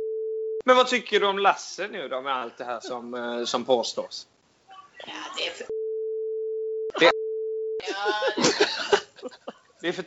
[0.67, 3.65] Men vad tycker du om Lasse nu då med allt det här som, eh, som
[3.65, 4.27] påstås?
[4.97, 5.65] Ja, det är för...
[6.99, 7.11] Det-
[7.87, 8.43] Ja,
[9.81, 10.05] Det är för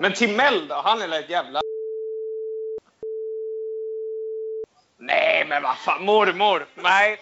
[0.00, 0.74] Men Timell då?
[0.74, 1.60] Han är ett jävla...
[4.98, 6.04] Nej, men vad fan.
[6.04, 6.66] Mormor.
[6.74, 7.20] Nej.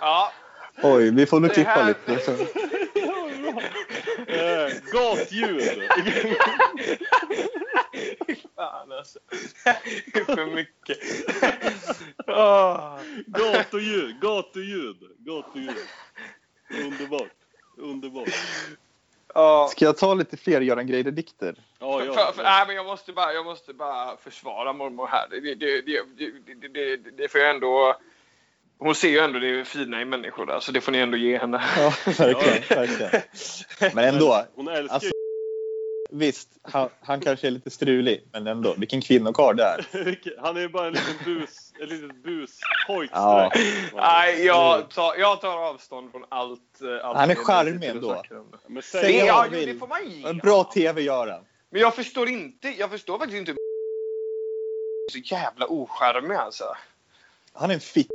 [0.00, 0.32] Ja.
[0.82, 2.24] Oj, vi får nog klippa här- lite.
[2.24, 2.32] Så.
[4.28, 5.60] Eh, gatljud!
[5.96, 6.36] Fy
[8.56, 9.18] fan alltså.
[10.12, 10.98] Det är för mycket.
[12.26, 12.98] Åh.
[13.26, 15.76] Gatuljud, gatuljud, gatuljud.
[16.84, 17.32] Underbart,
[17.76, 18.28] underbart.
[19.34, 19.68] Ja.
[19.70, 21.54] Ska jag ta lite fler Göran Greider-dikter?
[21.78, 25.28] Ja, ja, för, nej, men jag måste bara, jag måste bara försvara mormor här.
[25.30, 27.96] Det, det, det, det, det får jag ändå...
[28.78, 31.38] Hon ser ju ändå det fina i människor där, så det får ni ändå ge
[31.38, 31.64] henne.
[31.76, 32.62] Ja, verkligen.
[32.68, 33.22] verkligen.
[33.94, 35.10] Men ändå, Hon älskar alltså,
[36.18, 39.86] visst, han, han kanske är lite strulig, men ändå, vilken kvinnokarl det är.
[40.42, 43.10] Han är ju bara en liten bus, en liten buspojk.
[43.12, 43.52] Ja.
[43.94, 46.80] Nej, jag tar, jag tar avstånd från allt.
[46.82, 48.22] eh, allt Han är charmig ändå.
[48.66, 49.66] Men Säg säg Det, ja, vill.
[49.66, 50.64] det får man ge En bra.
[50.64, 51.44] TV gör han.
[51.70, 53.54] Men jag förstår inte, jag förstår faktiskt inte
[55.12, 56.64] så jävla ocharmig alltså.
[57.52, 58.08] Han är en fitt.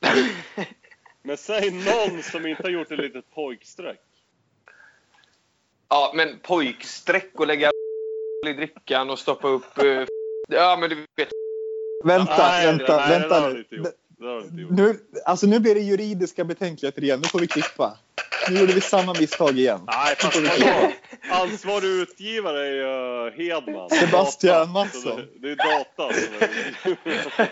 [1.22, 4.00] Men säg någon som inte har gjort ett litet pojkstreck.
[5.94, 7.70] Ja, men pojkstreck och lägga
[8.46, 9.78] i drickan och stoppa upp...
[9.78, 10.04] eh,
[10.48, 11.28] Ja, men du vet.
[12.04, 13.48] Vänta, nej, vänta, nej, det vänta.
[14.50, 14.70] Det gjort.
[14.70, 17.20] Nu, alltså nu blir det juridiska betänkligheter igen.
[17.22, 17.98] Nu får vi klippa.
[18.50, 19.80] Nu gjorde vi samma misstag igen.
[19.86, 20.92] Nej, fast vadå?
[21.30, 23.90] Ansvarig utgivare är ju Hedman.
[23.90, 24.70] Sebastian.
[24.70, 25.16] Mattsson.
[25.16, 26.14] Det det är data.
[26.14, 27.48] som är-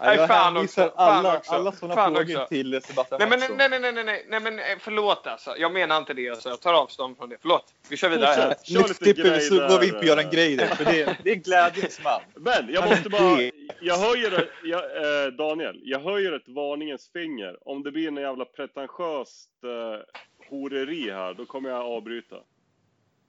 [0.00, 2.46] Nej, jag fan hänvisar alla, alla sådana Fan frågor också.
[2.48, 3.56] till Sebastian Nej, men Mattsson.
[3.56, 5.54] nej, nej, nej, nej, nej, nej, men eh, förlåt alltså.
[5.58, 6.30] Jag menar inte det.
[6.30, 6.48] Alltså.
[6.48, 7.36] Jag tar avstånd från det.
[7.40, 7.64] Förlåt.
[7.88, 8.54] Vi kör vidare.
[8.68, 10.30] Nu lite klipper vi så grejer går vi in där, på Göran eh.
[10.30, 10.66] Greider.
[10.66, 12.20] För det, det är glädjens man.
[12.36, 13.36] Men jag måste bara...
[13.80, 17.68] Jag höjer ett, jag, eh, Daniel, jag höjer ett varningens finger.
[17.68, 22.36] Om det blir en jävla pretentiöst eh, horeri här, då kommer jag avbryta.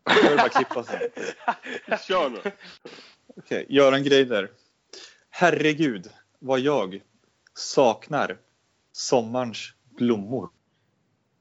[0.04, 1.00] Då är det bara att klippa sen.
[2.08, 2.52] Kör nu.
[3.38, 4.50] Okej, Göran Greider.
[5.30, 7.02] Herregud, vad jag
[7.54, 8.38] saknar
[8.92, 10.50] sommarns blommor.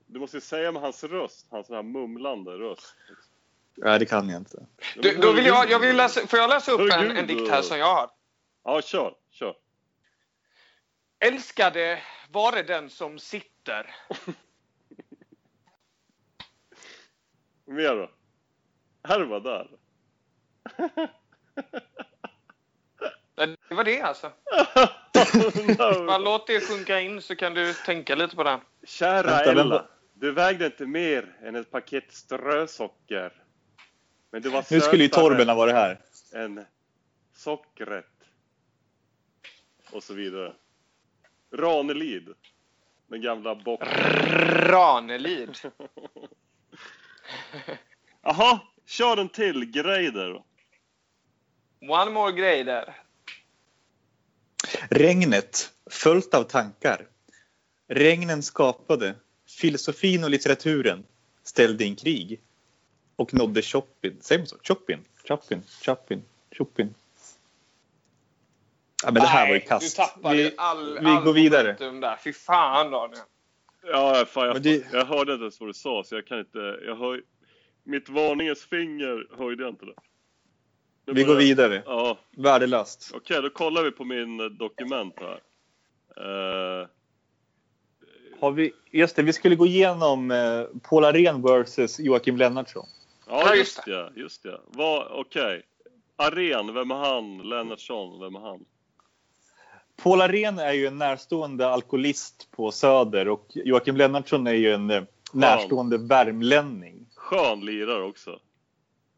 [0.06, 2.94] Du måste säga med hans röst, hans här mumlande röst.
[3.76, 4.66] Nej, det kan jag inte.
[4.96, 7.62] Du, då vill jag, jag vill läsa, får jag läsa upp en, en dikt här
[7.62, 8.10] som jag har?
[8.64, 9.56] Ja, kör, kör.
[11.18, 13.96] Älskade vare den som sitter.
[17.64, 18.10] Mer då?
[19.08, 19.70] Här var där.
[23.68, 24.32] Det var det alltså.
[26.06, 28.60] Bara låt det sjunka in så kan du tänka lite på den.
[28.84, 33.32] Kära Vänta, Ella, du vägde inte mer än ett paket strösocker.
[34.30, 36.00] Men du var Nu skulle ju Torben ha varit här.
[36.32, 36.64] än
[37.34, 38.06] sockret.
[39.92, 40.52] Och så vidare.
[41.52, 42.28] Ranelid.
[43.06, 43.88] Den gamla bocken.
[44.48, 45.50] Ranelid.
[48.22, 50.42] Jaha, kör en till grej där.
[51.80, 52.96] One more grej där.
[54.90, 57.06] Regnet, följt av tankar.
[57.88, 59.14] Regnen skapade,
[59.46, 61.04] filosofin och litteraturen
[61.42, 62.40] ställde in krig
[63.16, 64.16] och nådde Chopin.
[64.20, 64.56] Säger man så?
[64.62, 65.04] Chopin?
[65.28, 65.62] Chopin?
[65.84, 66.22] Chopin?
[66.58, 66.94] Chopin?
[69.04, 69.96] Ja, men det här var ju Nej, kast.
[69.96, 71.72] Du tappade Vi, all, vi all går vidare.
[72.00, 72.16] Där.
[72.24, 73.18] Fy fan Daniel.
[73.92, 76.58] Ja, fan, jag, det- jag hörde inte ens vad du sa, så jag kan inte...
[76.86, 77.22] Jag hör,
[77.84, 79.92] mitt varningens finger höjde jag inte det.
[81.06, 81.82] Nu vi börjar- går vidare.
[81.86, 83.10] Ja, Värdelöst.
[83.14, 85.40] okej, då kollar vi på min eh, dokument här.
[86.16, 86.86] Eh,
[88.40, 92.86] Har vi, just det, vi skulle gå igenom eh, Paul Arén versus Joakim Lennartsson.
[93.28, 94.12] ja, just det.
[94.16, 94.60] Just det.
[95.10, 95.62] Okej.
[96.16, 97.38] Aren, vem är han?
[97.38, 98.64] Lennartsson, vem är han?
[100.02, 104.90] Paul Arén är ju en närstående alkoholist på Söder och Joakim Lennartsson är ju en
[104.90, 107.06] eh, närstående värmlänning.
[107.16, 108.38] Skön lirare också.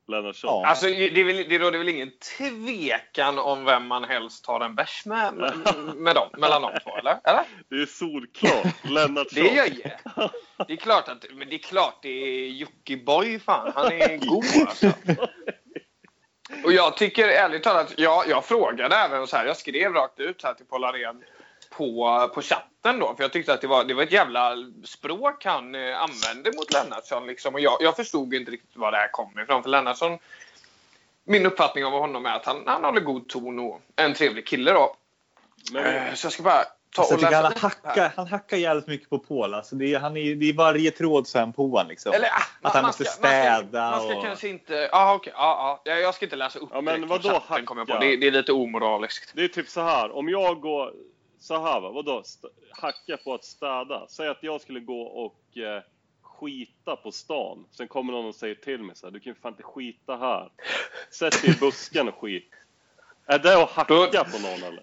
[0.08, 0.60] Lennartsson.
[0.62, 0.66] Ja.
[0.66, 4.74] Alltså, det, är väl, det råder väl ingen tvekan om vem man helst tar en
[4.74, 5.52] bärs med, med,
[5.96, 7.20] med dem, mellan de två, eller?
[7.24, 7.44] eller?
[7.68, 8.84] Det är solklart.
[8.84, 9.42] Lennartsson.
[9.42, 9.82] Det gör ju.
[10.66, 13.72] Det är klart att men det är klart det är Jockiboi fan.
[13.74, 14.92] Han är god alltså.
[16.64, 20.44] Och jag tycker ärligt talat, jag, jag frågade även så här, jag skrev rakt ut
[20.44, 21.24] här till Paul Arén
[21.70, 25.44] på, på chatten då, för jag tyckte att det var, det var ett jävla språk
[25.44, 27.26] han eh, använde mot Lennartsson.
[27.26, 27.54] Liksom.
[27.54, 30.18] Och jag, jag förstod inte riktigt var det här kom ifrån, för Lennartsson,
[31.24, 34.46] min uppfattning av honom är att han, han håller god ton och är en trevlig
[34.46, 34.96] kille då.
[35.72, 36.64] Men, Eh, så jag ska bara
[36.98, 39.54] Alltså, han, hackar, han hackar jävligt mycket på Paul.
[39.54, 42.12] Alltså, det, är, han är, det är varje tråd så är han på han liksom.
[42.12, 44.48] Eller, ah, Att man- han man måste ska- man ska- städa Man ska, och- kanske
[44.48, 44.88] inte...
[44.92, 45.82] Ah, okay, ah, ah.
[45.84, 47.94] Jag, ska inte läsa upp Ja, men vadå chatten, kommer jag på.
[47.94, 48.06] hacka?
[48.06, 49.32] Det, det är lite omoraliskt.
[49.34, 50.92] Det är typ så här, om jag går
[51.40, 52.22] så här va, vadå?
[52.70, 54.06] Hacka på att städa.
[54.08, 55.82] Säg att jag skulle gå och eh,
[56.22, 57.64] skita på stan.
[57.70, 60.16] Sen kommer någon och säger till mig så här, du kan ju fan inte skita
[60.16, 60.48] här.
[61.10, 62.50] Sätt dig i busken och skit.
[63.26, 64.82] Är det att hacka på någon eller?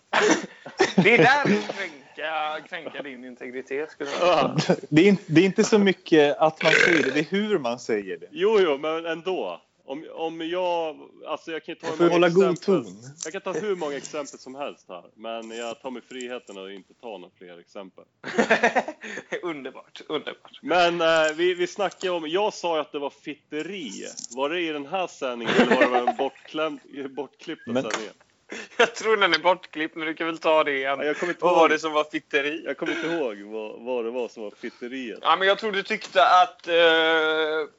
[1.03, 3.91] Det är där du kränka, kränka din integritet.
[3.91, 4.55] Skulle jag Ja.
[4.89, 7.59] Det är, inte, det är inte så mycket att man säger det, det är hur
[7.59, 8.27] man säger det.
[8.31, 9.61] Jo, jo, men ändå.
[9.85, 10.97] Om, om jag,
[11.27, 12.55] alltså jag kan ta hur får många exempel.
[12.83, 12.97] ton.
[13.23, 16.71] Jag kan ta hur många exempel som helst här, men jag tar mig friheten att
[16.71, 18.03] inte ta några fler exempel.
[19.43, 20.59] underbart, underbart.
[20.61, 23.91] Men eh, vi, vi snackade om, jag sa ju att det var fitteri.
[24.35, 26.79] Var det i den här sändningen eller var det en bortklämd,
[27.15, 28.13] bortklippta Men- sändningen?
[28.77, 30.99] Jag tror den är bortklippt, men du kan väl ta det igen.
[30.99, 31.69] Ja, jag kommer inte Vad var ihåg.
[31.69, 32.61] det som var fitteri?
[32.65, 35.19] Jag kommer inte ihåg vad, vad det var som var fitteriet.
[35.21, 36.73] Ja, men jag tror du tyckte att eh,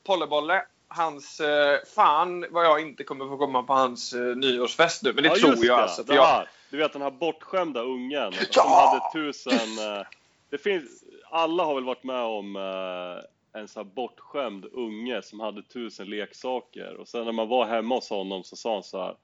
[0.06, 1.40] Pollebolle, hans...
[1.40, 5.12] Eh, fan vad jag inte kommer få komma på hans eh, nyårsfest nu.
[5.12, 5.78] Men det ja, tror jag.
[5.78, 6.46] det, Alltså, det jag.
[6.70, 9.00] Du vet den här bortskämda ungen som Ja!
[9.12, 9.52] hade tusen...
[9.98, 10.06] Eh,
[10.50, 15.40] det finns, alla har väl varit med om eh, en sån här bortskämd unge som
[15.40, 19.02] hade tusen leksaker och sen när man var hemma hos honom så sa han så
[19.02, 19.14] här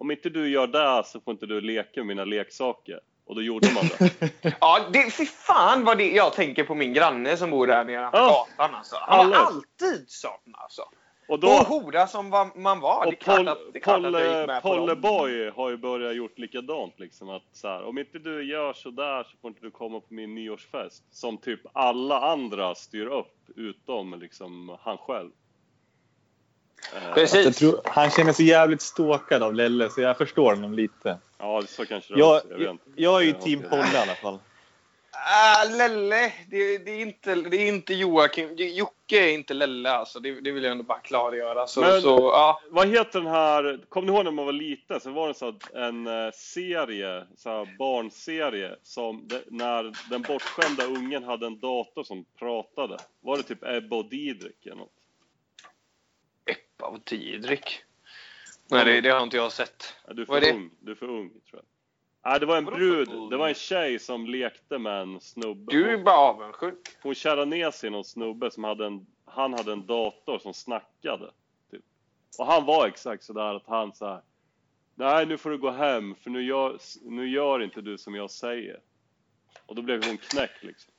[0.00, 3.00] Om inte du gör det så får inte du leka med mina leksaker.
[3.26, 4.30] Och då gjorde man det.
[4.60, 8.10] Ja, det, fy fan vad det jag tänker på min granne som bor där nere
[8.10, 8.46] på Ja.
[8.58, 8.74] gatan.
[8.74, 8.96] Alltså.
[9.00, 10.82] Han var alltid sån alltså.
[10.82, 13.04] Och Och då, hora som var, man var.
[13.04, 14.78] det är och klart Pol, att, det är klart att Polle, med på dem.
[14.78, 18.90] Polleboy har ju börjat gjort likadant liksom att så här, om inte du gör så
[18.90, 21.04] där så får inte du komma på min nyårsfest.
[21.10, 25.30] Som typ alla andra styr upp utom liksom han själv.
[26.94, 27.44] Eh, Precis.
[27.44, 31.18] Jag tror, han känner sig jävligt ståkad av Lelle, så jag förstår honom lite.
[31.38, 34.38] Ja, så kanske det Jag, jag vet jag, är ju team Polle i alla fall.
[35.12, 38.54] Ah, Lelle, det, det, är inte, det är inte Joakim.
[38.56, 40.20] Jocke är inte Lelle alltså.
[40.20, 41.66] Det, det vill jag ändå bara klargöra.
[41.66, 42.60] Så, Men- så, ja.
[42.70, 45.54] Vad heter den här, kommer ni ihåg när man var liten så var det så
[45.74, 52.04] en eh, serie, så här barnserie som det, när den bortskämda ungen hade en dator
[52.04, 52.96] som pratade.
[53.20, 54.99] Var det typ Ebba och Didrik eller något?
[56.80, 57.82] Eppa och Didrik.
[58.70, 59.94] Nej, det, det har inte jag sett.
[60.06, 61.64] Ja, du, är Vad för är ung, du är för ung tror jag.
[62.24, 65.72] Nej, det var en brud, det var en tjej som lekte med en snubbe.
[65.72, 66.88] Du är bara avundsjuk.
[67.02, 70.54] Hon kärrade ner sig i någon snubbe som hade en, han hade en dator som
[70.54, 71.30] snackade.
[71.70, 71.84] Typ.
[72.38, 74.22] Och han var exakt sådär att han så här.
[74.94, 78.30] Nej, nu får du gå hem för nu gör, nu gör inte du som jag
[78.30, 78.80] säger.
[79.66, 80.92] Och då blev hon knäckt liksom.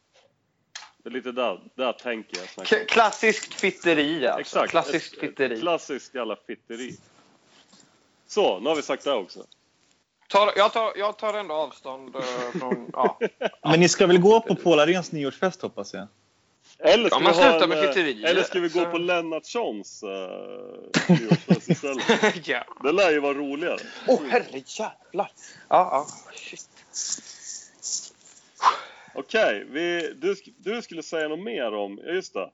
[1.03, 2.67] Det är lite där, där tänker jag.
[2.67, 4.41] K- klassiskt fitteri alltså.
[4.41, 4.71] Exakt.
[4.71, 5.59] Klassiskt fitteri.
[5.59, 6.97] Klassiskt jävla fitteri.
[8.27, 9.45] Så, nu har vi sagt det också.
[10.29, 12.89] Tar, jag, tar, jag tar ändå avstånd eh, från...
[12.93, 13.19] Ja.
[13.63, 16.07] Men ni ska väl gå på Paul Arens nyårsfest hoppas jag?
[16.79, 20.03] Eller ska, Ja, man slutar en, med eh, fitterier, eller ska vi gå på Lennartssons
[20.03, 20.09] uh,
[21.19, 22.47] nyårsfest istället?
[22.47, 22.63] ja.
[22.83, 23.77] Det lär ju vara roligare.
[24.07, 24.91] Åh, oh, herrejävlar.
[25.11, 25.31] Ja,
[25.69, 26.07] ja.
[26.35, 26.69] Shit.
[29.15, 32.51] Okej, vi, du, du skulle säga något mer om, ja just det.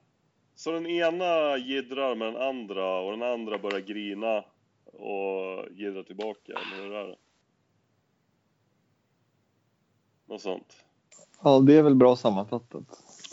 [0.54, 4.44] Så den ena jiddrar med den andra och den andra börjar grina
[4.84, 7.16] och jiddrar tillbaka, eller hur är det?
[10.26, 10.84] Något sånt.
[11.42, 12.84] Ja, det är väl bra sammanfattat.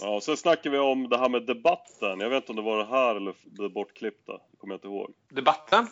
[0.01, 2.19] Ja, sen snackar vi om det här med debatten.
[2.19, 4.33] Jag vet inte om det var det här eller det bortklippta.
[4.51, 5.13] Det kommer jag inte ihåg.
[5.29, 5.87] Debatten?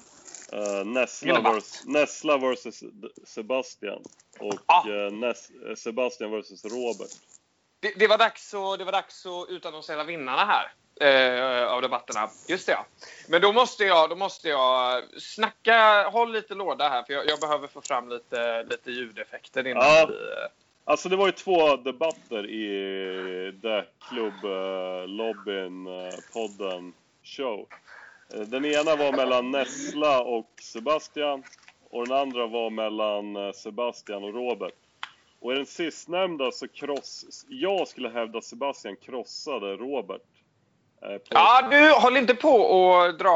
[0.53, 2.83] Uh, Nessla, vers, Nessla versus
[3.25, 4.01] Sebastian.
[4.39, 4.89] Och Ah.
[4.89, 7.11] eh, Ness, eh, Sebastian versus Robert.
[7.79, 10.71] Det, det, var dags att, det var dags att utannonsera vinnarna här.
[11.01, 12.29] Eh, av debatterna.
[12.47, 12.85] Just det, ja.
[13.27, 17.39] Men då måste jag, då måste jag snacka, håll lite låda här för jag, jag
[17.39, 20.05] behöver få fram lite, lite ljudeffekter innan Ja.
[20.09, 20.13] vi...
[20.15, 20.49] eh,
[20.85, 27.67] Alltså det var ju två debatter i The Club eh, Lobbyn eh, podden show.
[28.33, 31.43] Eh, Den ena var mellan Nessla och Sebastian
[31.89, 34.73] och den andra var mellan eh, Sebastian och Robert.
[35.39, 37.25] Och i den sistnämnda så kross...
[37.49, 40.21] Jag skulle hävda att Sebastian krossade Robert.
[41.01, 43.29] eh, på- Ja, du håll inte på och dra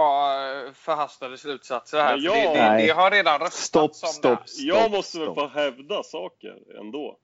[0.66, 2.14] eh, förhastade slutsatser här.
[2.16, 2.88] Men det, jag- det, Nej.
[2.88, 4.50] det har redan röstats Stopp, om stopp, det.
[4.52, 4.66] stopp.
[4.66, 5.40] Jag måste väl stopp.
[5.40, 7.18] få hävda saker ändå?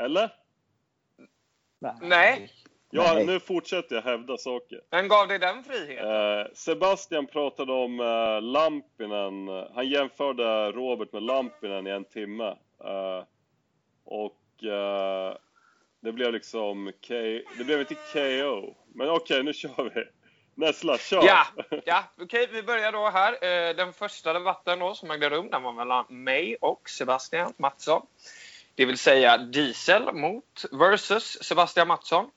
[0.00, 0.32] Eller?
[2.00, 2.50] Nej.
[2.96, 3.26] Ja, Nej.
[3.26, 4.80] nu fortsätter jag hävda saker.
[4.90, 6.10] Vem gav dig den friheten?
[6.10, 9.48] Eh, Sebastian pratade om eh, Lampinen.
[9.74, 12.48] Han jämförde Robert med Lampinen i en timme.
[12.84, 13.24] Eh,
[14.04, 15.36] och eh,
[16.00, 17.14] det blev liksom K...
[17.58, 18.74] Det blev inte KO.
[18.94, 20.04] Men okej, nu kör vi.
[20.54, 21.22] Nessla, kör!
[21.22, 21.46] Ja,
[21.84, 23.32] ja okej, vi börjar då här.
[23.32, 28.06] Eh, Den första debatten då som ägde rum, den var mellan mig och Sebastian Mattsson.
[28.74, 32.30] Det vill säga Diesel mot versus Sebastian Mattsson.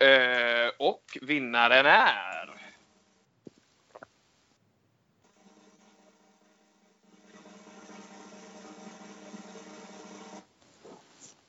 [0.00, 2.50] Eh, Och vinnaren är...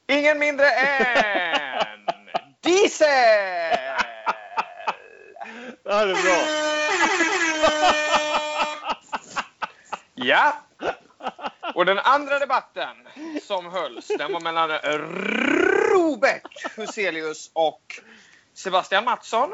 [0.07, 1.99] Ingen mindre än
[2.61, 3.07] Diesel!
[5.83, 6.41] Det här är bra!
[10.15, 10.53] Ja.
[11.75, 13.07] Och den andra debatten
[13.41, 14.69] som hölls, den var mellan
[15.91, 18.01] Robert Huselius och
[18.61, 19.53] Sebastian Mattsson.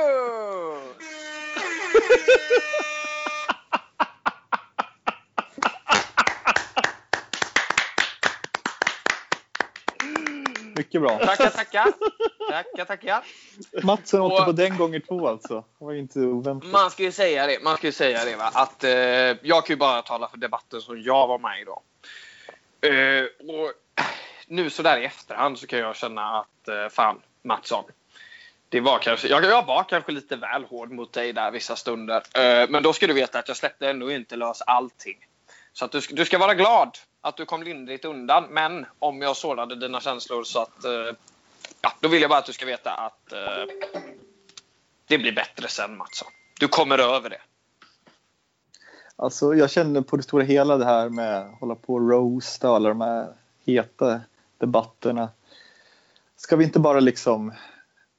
[10.76, 11.20] Mycket bra.
[11.20, 11.88] Tackar, tackar.
[12.50, 13.24] Tackar, tackar.
[13.84, 15.64] Matsen åkte Och- på den gånger två alltså.
[15.80, 16.72] Det var inte oväntat.
[16.72, 18.52] Man ska ju säga det, man ska ju säga det va?
[18.54, 18.92] att eh,
[19.42, 21.82] jag kan ju bara tala för debatten som jag var med i då.
[22.88, 23.24] Eh,
[23.56, 23.74] och
[24.48, 27.84] nu så där i efterhand så kan jag känna att eh, fan Mattsson.
[28.70, 32.24] Det var kanske, jag, jag var kanske lite väl hård mot dig där vissa stunder.
[32.38, 35.18] Eh, men då ska du veta att jag släppte ändå inte lös allting.
[35.74, 38.44] Så att du, du ska vara glad att du kom lindrigt undan.
[38.50, 40.86] Men om jag sårade dina känslor så att...
[40.86, 41.16] Eh,
[41.82, 43.74] ja, då vill jag bara att du ska veta att eh,
[45.08, 46.32] det blir bättre sen Mattsson.
[46.60, 47.42] Du kommer över det.
[49.16, 52.70] Alltså, jag känner på det stora hela det här med att hålla på och roasta
[52.70, 53.34] och alla de här
[53.66, 54.22] heta
[54.58, 55.30] debatterna.
[56.36, 57.54] Ska vi inte bara liksom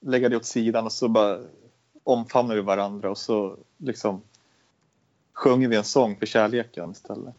[0.00, 1.40] lägga det åt sidan och så bara
[2.04, 4.22] omfamnar vi varandra och så liksom
[5.32, 7.34] sjunger vi en sång för kärleken istället.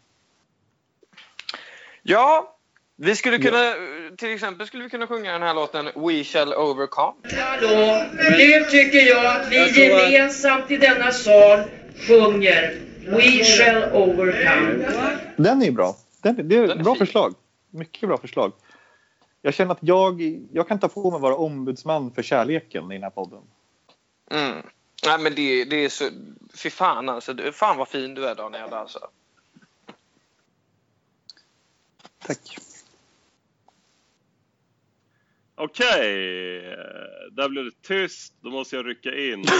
[2.06, 2.56] Ja,
[2.96, 3.74] vi skulle kunna,
[4.16, 7.14] till exempel skulle vi kunna sjunga den här låten We shall overcome.
[7.38, 8.04] Hallå,
[8.38, 11.60] nu tycker jag att vi gemensamt i denna sal
[12.08, 14.86] sjunger We shall overcome.
[15.36, 15.96] Den är bra.
[16.22, 17.06] Den, det är Den ett är bra fin.
[17.06, 17.34] förslag.
[17.70, 18.52] Mycket bra förslag.
[19.42, 22.94] Jag känner att jag, jag kan ta på mig att vara ombudsman för kärleken i
[22.94, 23.42] den här podden.
[24.30, 24.56] Mm.
[25.06, 26.04] Nej men det, det är så,
[26.54, 27.32] fy fan alltså.
[27.32, 28.98] Du- Fan vad fin du är Daniel alltså.
[32.26, 32.58] Tack.
[35.56, 38.34] Okej, eh, där blev det tyst.
[38.40, 39.44] Då måste jag rycka in.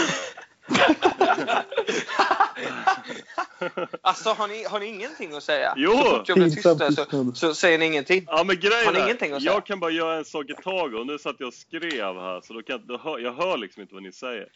[4.01, 5.73] Alltså har ni, har ni ingenting att säga?
[5.77, 5.91] Jo.
[5.91, 8.25] Så fort jag blir tyst där så, så säger ni ingenting.
[8.27, 9.53] Ja men grejen Har ni är, ingenting att säga?
[9.53, 12.41] jag kan bara göra en sak i taget och nu satt jag och skrev här
[12.41, 14.47] så då kan, då hör, jag hör liksom inte vad ni säger.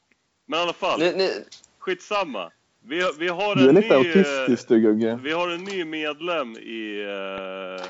[0.48, 1.43] Men i alla fall, Ni, ni,
[1.80, 2.52] skitsamma.
[2.82, 4.08] Vi, vi har Du är en lite ny...
[4.10, 5.20] autistisk du Gugge.
[5.24, 7.86] Vi har en ny medlem i eh,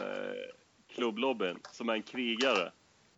[0.95, 2.71] klubblobbyn som är en krigare.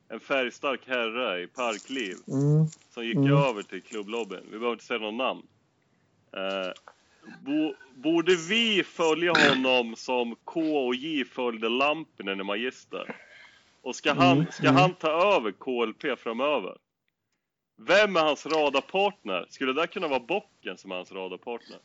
[0.10, 2.68] En färgstark herre i parkliv Mm.
[2.94, 3.34] som gick Mm.
[3.34, 4.40] över till klubblobbyn.
[4.44, 5.42] Vi behöver inte säga någon namn.
[6.34, 6.72] Eh,
[7.42, 13.16] bo, borde vi följa honom som K och J följde Lampinen i Magister?
[13.82, 16.78] Och ska han, Mm, ska han ta över KLP framöver?
[17.88, 19.46] Vem är hans radarpartner?
[19.50, 21.80] Skulle det där kunna vara Bocken som är hans radarpartner?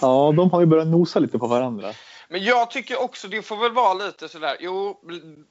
[0.00, 1.92] Ja, de har ju börjat nosa lite på varandra.
[2.28, 4.56] men jag tycker också det får väl vara lite sådär.
[4.60, 5.00] Jo,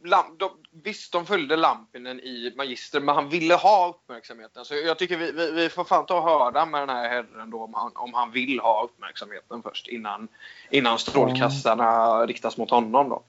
[0.04, 0.50] lam, de,
[0.84, 4.66] visst de följde Lampinen i Magister men han ville ha uppmärksamheten.
[4.66, 7.50] Så jag tycker vi, vi, vi får fan ta och höra med den här herren
[7.50, 10.28] då om han, om han vill ha uppmärksamheten först innan,
[10.70, 13.24] innan strålkastarna riktas mot honom då.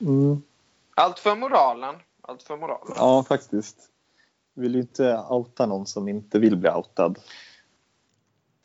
[0.00, 0.42] Mm.
[0.94, 1.94] Allt för moralen.
[2.22, 2.94] Allt för moralen.
[2.96, 3.76] Ja, faktiskt.
[4.54, 7.18] Vill ju inte outa någon som inte vill bli outad.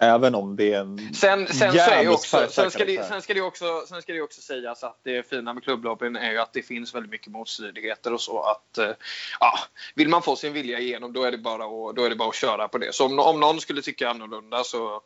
[0.02, 3.34] Även om det är en Sen, sen, så är också, sen, ska det, sen, ska
[3.34, 6.54] det också, sen ska det också sägas att det fina med klubblobbyn är ju att
[6.54, 8.41] det finns väldigt mycket motstridigheter och så.
[8.41, 8.91] att eh,
[9.39, 9.60] ja,
[9.95, 12.30] Vill man få sin vilja igenom då är det bara att, då är det bara
[12.30, 12.95] att köra på det.
[12.95, 15.02] Så om, om någon skulle tycka annorlunda så,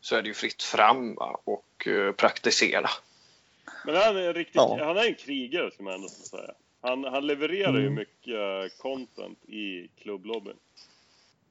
[0.00, 2.88] så är det ju fritt fram va, och eh, praktisera.
[3.84, 4.78] Men han är en riktig, Ja.
[4.84, 6.52] han är en krigare ska man ändå säga.
[6.88, 7.94] Han, han levererar ju Mm.
[7.94, 10.56] mycket content i klubblobbyn.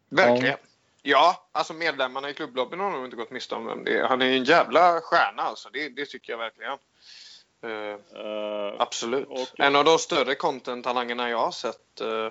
[0.09, 0.57] Verkligen.
[1.01, 4.03] Ja, alltså medlemmarna i klubblobbyn har nog inte gått miste om vem det är.
[4.07, 5.69] Han är ju en jävla stjärna alltså.
[5.73, 6.71] Det, det tycker jag verkligen.
[6.71, 9.27] Eh, Eh, Absolut.
[9.27, 12.29] Och- En av de större content-talangerna jag har sett eh,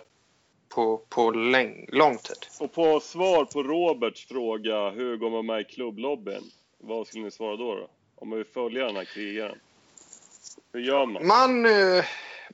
[0.68, 2.36] på, på läng, lång tid.
[2.60, 6.50] Och på svar på Roberts fråga, hur går man med i klubblobbyn?
[6.78, 7.74] Vad skulle ni svara då?
[7.74, 7.88] då?
[8.16, 9.60] Om man vill följa den här krigaren.
[10.72, 11.26] Hur gör man?
[11.26, 11.66] Man,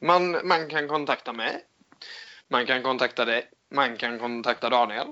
[0.00, 1.64] man, man kan kontakta mig.
[2.48, 3.50] Man kan kontakta dig.
[3.68, 5.06] Man kan kontakta Daniel.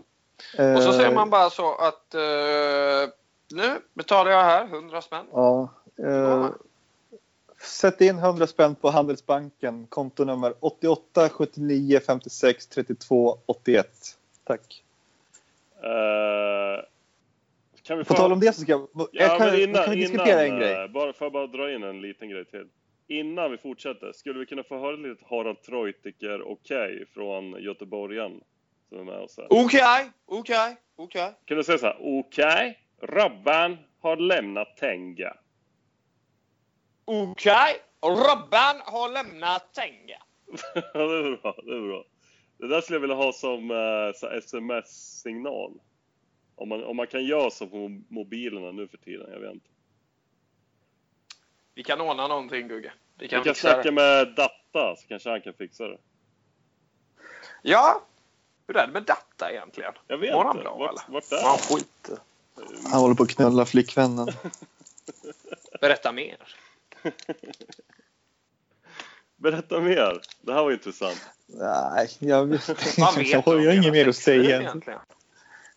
[0.76, 3.10] Och så säger Eh, man bara så att eh,
[3.54, 5.26] nu betalar jag här 100 spänn.
[5.32, 5.68] Ja.
[5.98, 6.48] Eh,
[7.62, 9.86] sätt in 100 spänn på Handelsbanken.
[9.86, 13.88] Kontonummer 88 79 56 32 81.
[14.44, 14.82] Tack.
[15.82, 16.84] Eh,
[17.82, 18.88] kan vi På få- tal om det så ska jag...
[18.94, 20.72] Ja, jag kan, innan, kan vi diskutera innan, en grej?
[20.84, 22.68] eh, Bara, får jag bara dra in en liten grej till?
[23.11, 28.40] Innan vi fortsätter, skulle vi kunna få höra lite Harald Treutiger okej från göteborgaren
[28.88, 29.46] som är med oss här?
[29.50, 31.34] Okej, okej, okej.
[31.44, 35.36] Kan du säga så här, okej, Robban har lämnat Tenga.
[37.04, 40.22] Okej, Robban har lämnat Tenga.
[40.74, 42.04] det är bra, det är bra.
[42.59, 45.80] Det där skulle jag vilja ha som eh, sms-signal.
[46.54, 49.68] Om man, om man kan göra så på mobilerna nu för tiden, jag vet inte.
[51.78, 52.92] Vi kan ordna någonting Gugge.
[53.18, 53.92] Vi kan, Vi kan snacka det.
[53.92, 55.98] med Datta, så kanske han kan fixa det.
[57.62, 58.02] Ja,
[58.66, 59.92] hur är det med data egentligen?
[60.06, 61.02] Jag vet Mår han bra vart, eller?
[61.12, 61.58] vart är han?
[61.58, 62.10] skit.
[62.90, 64.28] Han håller på att knulla flickvännen.
[65.80, 66.36] Berätta mer.
[69.36, 70.20] Berätta mer.
[70.40, 71.20] Det här var intressant.
[71.46, 72.68] Nej, jag, vet,
[73.18, 74.60] vet jag har inget mer att säga.
[74.60, 75.00] egentligen?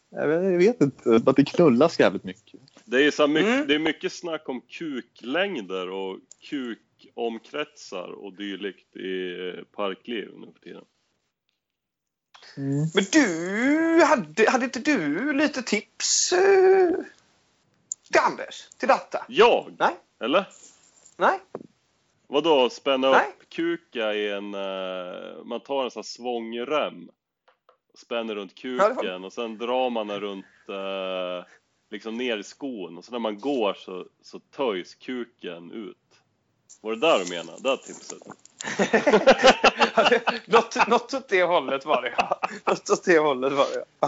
[0.09, 0.27] Jag
[0.57, 2.59] vet, inte, bara att det knullas jävligt mycket.
[2.91, 3.67] Det är, så mycket, Mm.
[3.67, 6.19] det är mycket snack om kuklängder och
[6.49, 10.85] kukomkretsar och dylikt i eh, parkliv nu för tiden.
[12.57, 12.85] Mm.
[12.93, 16.89] Men du, hade, hade inte du lite tips eh,
[18.11, 18.67] till Anders?
[18.77, 19.25] Till data?
[19.27, 19.75] Jag?
[19.79, 19.95] Nej.
[20.19, 20.47] Eller?
[21.17, 21.39] Nej?
[22.27, 23.27] Vadå, spänna Nej.
[23.29, 24.53] upp kuka i en...
[24.53, 27.09] eh, man tar en sån här svångrem
[27.93, 31.45] och spänner runt Ja, kuken och sen drar man den runt eh,
[31.91, 35.97] liksom ner i skon och så när man går så, så töjs kuken ut.
[36.81, 37.57] Var det där du menade?
[37.61, 38.17] Det här tipset?
[40.47, 42.39] något, något åt det hållet var det ja.
[42.65, 44.07] Något åt det hållet var det ja.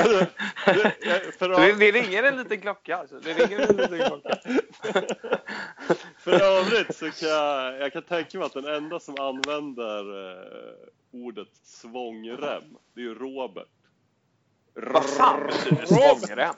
[0.00, 0.26] Alltså,
[0.66, 3.20] det- Så det, det ringer en liten klocka alltså.
[3.20, 4.38] Det ringer en liten klocka.
[6.18, 10.44] För övrigt så kan jag, jag kan tänka mig att den enda som använder eh,
[11.12, 12.62] ordet svångrem,
[12.94, 13.68] det är ju Robert.
[14.74, 16.54] Vad fan betyder svångrem?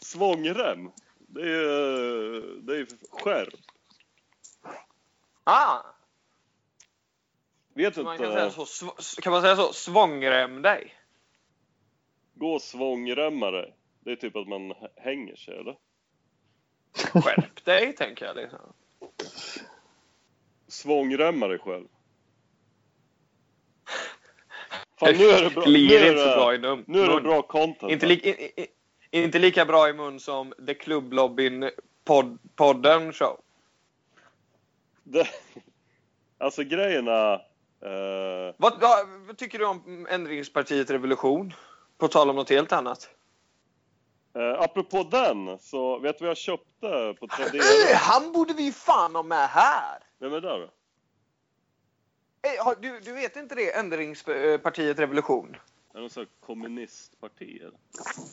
[0.00, 0.90] Svångrem?
[1.18, 3.54] Det är ju det är skärp.
[5.44, 5.82] Ah,
[7.74, 8.56] Vet man kan, säga inte?
[8.56, 9.72] så, sv- kan man säga så?
[9.72, 10.94] Svångrem dig?
[12.34, 13.76] Gå och svångremma dig.
[14.00, 15.76] Det är typ att man hänger sig, eller?
[16.94, 18.36] Skärp dig, tänker jag.
[18.36, 18.72] Liksom.
[20.68, 21.88] Svångremma dig själv.
[25.06, 25.64] Fan, nu är det bra.
[25.66, 27.22] Nu är inte så bra det, i num- nu är det mun.
[27.22, 27.92] bra content.
[27.92, 28.66] Inte, li, i, i,
[29.22, 31.70] inte lika bra i mun som The Club-lobbyn
[32.04, 33.40] pod, podden show.
[35.04, 35.26] Det,
[36.38, 37.32] alltså grejerna...
[37.84, 41.54] Eh, Vad, vad, vad tycker du om ändringspartiet Revolution?
[41.98, 43.10] På tal om något helt annat.
[44.36, 47.62] eh, apropå den, så vet du vad jag köpte på Tradera?
[47.96, 49.98] han borde vi fan ha med här!
[50.20, 50.70] Vem är det då?
[52.42, 53.76] Eh, Du, du vet inte det?
[53.76, 55.56] Ändringspartiet Revolution?
[55.94, 57.62] Är det här kommunistparti?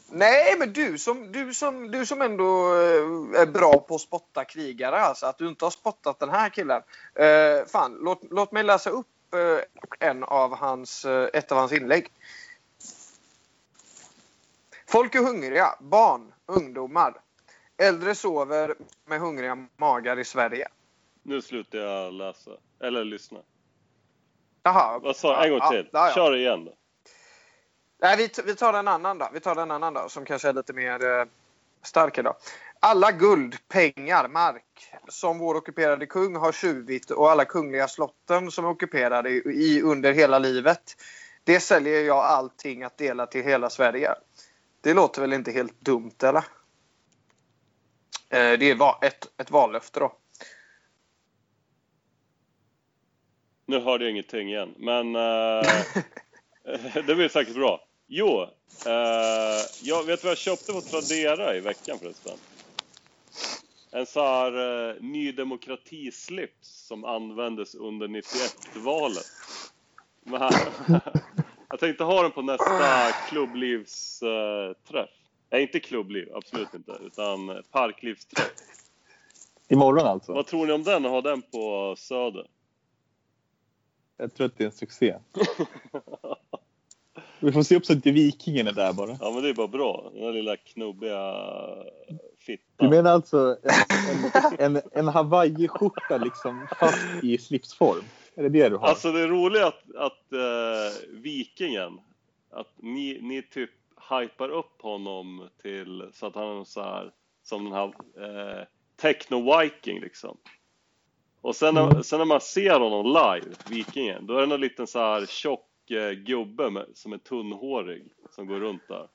[0.09, 4.45] Nej, men du som, du som, du som ändå eh, är bra på att spotta
[4.45, 6.81] krigare, alltså att du inte har spottat den här killen.
[7.15, 12.07] Eh, fan, låt, låt mig läsa upp eh, en av hans, ett av hans inlägg.
[14.87, 15.75] Folk är hungriga.
[15.79, 17.21] Barn, ungdomar.
[17.77, 20.67] Äldre sover med hungriga magar i Sverige.
[21.23, 22.51] Nu slutar jag läsa.
[22.79, 23.39] Eller lyssna.
[24.73, 24.99] Jaha.
[24.99, 25.89] Vad sa En gång Ja, till.
[25.91, 26.11] ja.
[26.15, 26.73] Kör igen då.
[28.01, 29.29] Nej, vi, vi tar en annan då.
[29.33, 31.25] Vi tar en annan då som kanske är lite mer eh,
[31.83, 32.35] stark idag.
[32.79, 34.63] Alla guld, pengar, mark
[35.07, 40.13] som vår ockuperade kung har tjuvit och alla kungliga slotten som är ockuperade i, under
[40.13, 40.95] hela livet.
[41.43, 44.15] Det säljer jag allting att dela till hela Sverige.
[44.81, 46.43] Det låter väl inte helt dumt eller?
[48.29, 50.13] Eh, det är va- ett, ett vallöfte då.
[53.69, 54.73] Nu hörde jag ingenting igen.
[54.77, 55.71] Men eh,
[57.07, 57.81] det blir säkert bra.
[58.07, 58.41] Jo,
[58.85, 62.37] eh, jag vet vad jag köpte på Tradera i veckan förresten?
[63.91, 69.25] En sån här eh, Ny Demokrati-slips som användes under 91-valet.
[70.23, 70.51] Men,
[71.69, 75.09] jag tänkte ha den på nästa klubblivsträff.
[75.51, 76.97] Nej, inte klubbliv, absolut inte.
[77.05, 78.51] Utan parklivsträff.
[79.67, 80.33] Imorgon alltså?
[80.33, 82.47] Vad tror ni om den, att ha den på Söder?
[84.19, 85.15] Jag tror att det är en succé.
[87.39, 89.17] Vi får se upp så att inte Vikingen är där bara.
[89.21, 90.09] Ja men det är bara bra.
[90.13, 91.35] Den där lilla knubbiga
[92.07, 92.89] Du fittan.
[92.89, 93.57] menar alltså
[94.59, 98.03] en, en, en hawaiiskjorta liksom fast i slipsform?
[98.35, 98.87] Är det det du har?
[98.87, 101.99] Alltså det är roligt att, att eh, Vikingen,
[102.51, 103.71] att ni, ni typ
[104.09, 107.11] hypar upp honom till så att han är så här
[107.43, 108.65] som den här eh,
[109.01, 110.37] techno-viking liksom.
[111.41, 112.03] Och sen när, Mm.
[112.03, 115.91] sen när man ser honom live, Vikingen, då är det någon liten så här tjock
[115.91, 119.07] eh, gubbe med, som är tunnhårig som går runt där.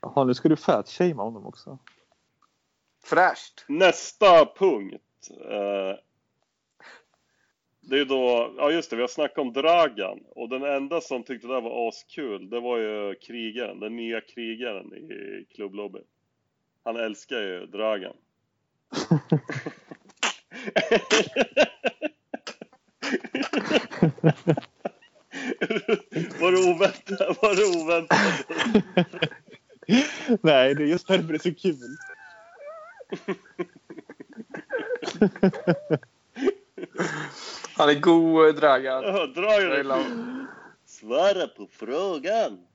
[0.00, 1.78] Jaha, nu ska du fatshamea honom också.
[3.04, 3.64] Fräscht.
[3.68, 5.28] Nästa punkt.
[5.40, 5.96] Eh,
[7.80, 11.22] det är då, ja just det, vi har snackat om Dragan och den enda som
[11.22, 16.04] tyckte det där var askul, det var ju krigaren, den nya krigaren i klubblobbyn.
[16.84, 18.16] Han älskar ju Dragan.
[26.40, 27.42] var det oväntat?
[27.42, 28.46] Var det oväntat?
[30.42, 31.96] Nej, det är just därför det är så kul.
[37.76, 39.02] Han är god, Dragan.
[39.02, 40.48] Ja, Jag Dragan.
[40.86, 42.66] Svara på frågan.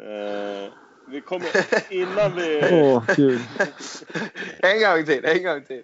[0.00, 0.72] Eh,
[1.14, 1.48] vi kommer,
[1.92, 2.60] innan vi...
[2.72, 3.38] Åh, kul.
[4.58, 5.82] En gång till, en gång till.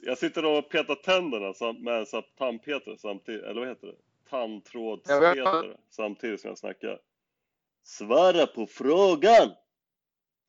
[0.00, 2.06] Jag sitter och petar tänderna med
[2.38, 3.94] tandpetare samtidigt, eller vad heter det?
[4.30, 6.98] Tandtrådspetare samtidigt som jag snackar.
[7.82, 9.50] Svara på frågan!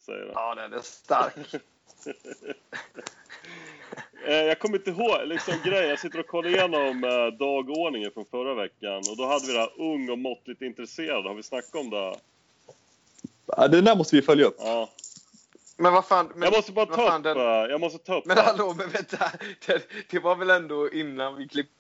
[0.06, 0.34] Säger han.
[0.36, 1.62] Ja, den är stark.
[4.26, 8.26] Eh, jag kommer inte ihåg, liksom grejen, jag sitter och kollar igenom eh, dagordningen från
[8.26, 11.26] förra veckan och då hade vi det här ung och måttligt intresserad.
[11.26, 12.16] Har vi snackat om det?
[13.58, 14.56] Ja, den där måste vi följa upp.
[14.60, 14.90] Ja.
[15.78, 16.32] Men vad fan.
[16.36, 18.42] Men, Jag måste bara ta upp, den- eh, jag måste ta upp Men det.
[18.42, 19.32] hallå, men vänta.
[19.66, 21.74] Det, det var väl ändå innan vi klippte?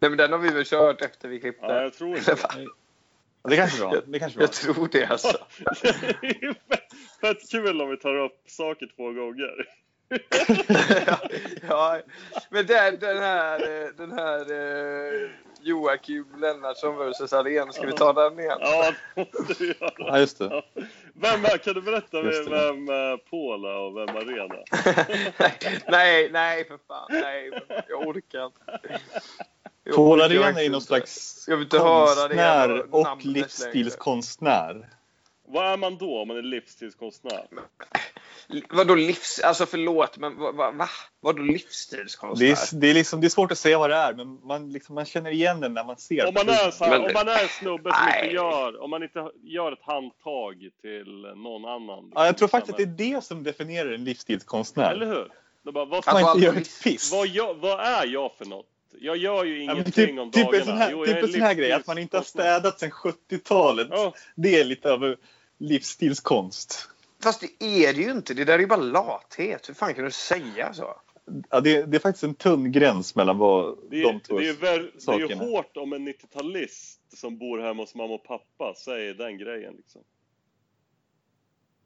[0.00, 1.66] Nej, men den har vi väl kört efter vi klippte?
[1.66, 2.34] Ja, jag tror inte
[3.48, 3.56] det.
[3.56, 4.02] kanske var.
[4.06, 4.44] Det kanske var.
[4.44, 5.28] Jag tror det alltså.
[6.20, 6.54] Det är
[7.20, 9.68] Fett kul om vi tar upp saker två gånger.
[11.68, 12.00] ja,
[12.50, 15.30] men den, den här, eh, den här eh,
[15.62, 18.58] Joakim Lennartsson vs Arén, ska vi ta den igen?
[18.60, 19.90] Ja, det måste vi göra.
[19.98, 20.62] Ja, just det.
[21.14, 22.42] Vem är, kan du berätta det.
[22.42, 24.54] vem eh, Paul är och vem Arena?
[25.88, 27.06] nej, nej för fan.
[27.10, 27.82] Nej, för fan.
[27.88, 29.00] jag orkar inte.
[29.94, 34.88] Paul Arén är någon slags konstnär och livsstilskonstnär.
[35.52, 37.46] Vad är man då om man är livsstilskonstnär?
[38.70, 39.40] Vadå livs...
[39.44, 40.88] Alltså förlåt, men vad, vad, va?
[41.20, 42.46] Vadå livsstilskonstnär?
[42.48, 44.72] Det är, det, är liksom, det är svårt att säga vad det är, men man,
[44.72, 47.12] liksom, man känner igen den när man ser Om man är, så här, Men- om
[47.14, 48.22] man är en snubbe som Nej.
[48.24, 52.12] inte gör, om man inte gör ett handtag till någon annan.
[52.14, 54.92] Ja, jag tror faktiskt att liksom, det är det som definierar en livsstilskonstnär.
[54.92, 55.28] Eller hur?
[55.72, 57.12] Bara, vad, Att man vara inte gör ett piss.
[57.12, 58.66] vad, jag, vad är jag för något?
[59.00, 60.58] Jag gör ju Ja, men ingenting typ, om typ dagarna.
[60.60, 62.80] en sån här, Jo, typ är en sån här grej, att man inte har städat
[62.80, 63.88] sedan 70-talet.
[63.90, 65.16] Ja, Det är lite av
[65.60, 66.88] livsstilskonst.
[67.22, 68.34] Fast det är det ju inte.
[68.34, 69.68] Det där är ju bara lathet.
[69.68, 70.94] Hur fan kan du säga så?
[71.50, 74.48] Ja, det, det är faktiskt en tunn gräns mellan vad det, är, de två det,
[74.48, 75.44] är, ver, det är ju sakerna.
[75.44, 80.02] hårt om en 90-talist som bor hemma hos mamma och pappa säger den grejen liksom.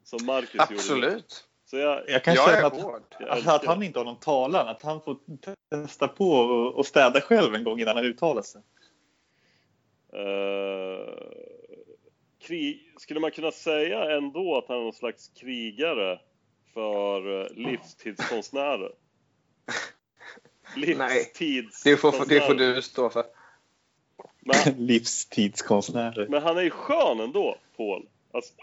[0.03, 0.73] Som Marcus gjorde.
[0.73, 1.45] Absolut.
[1.65, 2.83] Så jag, Jag kan Jag känna att,
[3.19, 4.67] att, att han inte har någon talan.
[4.67, 5.17] Att han får
[5.69, 8.61] testa på och, och städa själv en gång innan han uttalar sig.
[10.13, 11.44] Eh,
[12.45, 16.19] krig, skulle man kunna säga ändå att han är någon slags krigare
[16.73, 18.91] för eh, livstidskonstnärer?
[20.75, 21.95] Livstidskonstnärer.
[21.95, 23.23] Det får, det får du stå för.
[24.39, 26.27] Men, Livstidskonstnärer.
[26.27, 28.07] men han är ju skön ändå, Paul.
[28.31, 28.53] Alltså,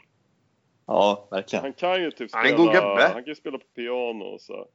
[0.86, 1.62] Ja, verkligen.
[1.62, 4.24] han kan ju typ Han är en god spela, han kan ju spela på piano
[4.24, 4.66] och så,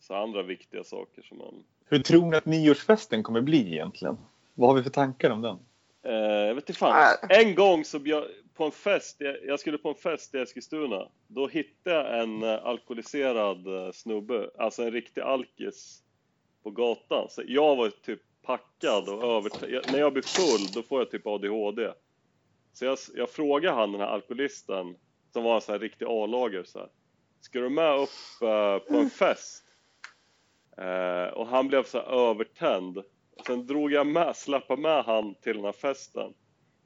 [0.00, 1.64] så andra viktiga saker som man...
[1.84, 4.18] Hur tror ni att nyårsfesten kommer bli egentligen?
[4.54, 5.58] Vad har vi för tankar om den?
[6.04, 7.16] Eh, jag vet inte fan.
[7.28, 8.24] En gång så bjöd
[8.54, 11.08] på en fest, jag, skulle på en fest i Eskilstuna.
[11.26, 16.02] Då hittade jag en eh, alkoholiserad eh, snubbe, alltså en riktig alkis
[16.62, 17.30] på gatan.
[17.30, 19.50] Så jag var typ packad och över...
[19.92, 21.92] När jag blir full då får jag typ ADHD.
[22.72, 24.96] Så jag, jag frågade han den här alkoholisten,
[25.32, 26.88] som var en sån här riktig A-lager så här.
[27.40, 28.38] Ska du med upp
[28.88, 29.64] på en fest?
[31.32, 33.02] Och han blev så övertänd.
[33.46, 36.34] Sen drog jag med, släppte med han till den här festen.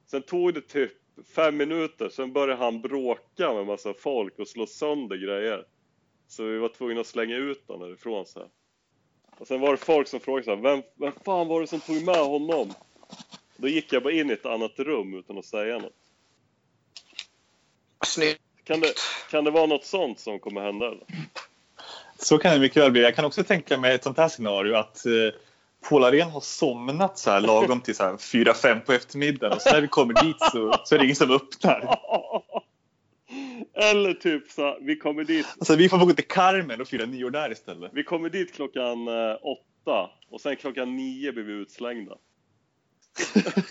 [0.05, 0.91] Sen tog det typ
[1.35, 5.65] fem minuter, sen började han bråka med massa folk och slå sönder grejer.
[6.27, 8.49] Så vi var tvungna att slänga ut honom därifrån så här.
[9.37, 11.79] Och sen var det folk som frågade så här, vem, vem fan var det som
[11.79, 12.73] tog med honom?
[13.57, 15.93] Då gick jag bara in i ett annat rum utan att säga något.
[18.05, 18.41] Snyggt.
[18.63, 18.93] Kan det,
[19.31, 21.03] kan det vara något sånt som kommer hända eller?
[22.17, 23.01] Så kan det mycket väl bli.
[23.01, 25.11] Jag kan också tänka mig ett sånt här scenario att eh,
[25.89, 29.87] Paul Arén har somnat så här lagom till 4-5 på eftermiddagen och så när vi
[29.87, 31.99] kommer dit så, så är det ingen som öppnar.
[33.73, 37.29] Eller typ så, vi kommer dit, Alltså vi får gå till Carmen och fira nyår
[37.29, 37.91] där istället.
[37.93, 42.15] vi kommer dit klockan eh, åtta och sen klockan nio blir vi utslängda.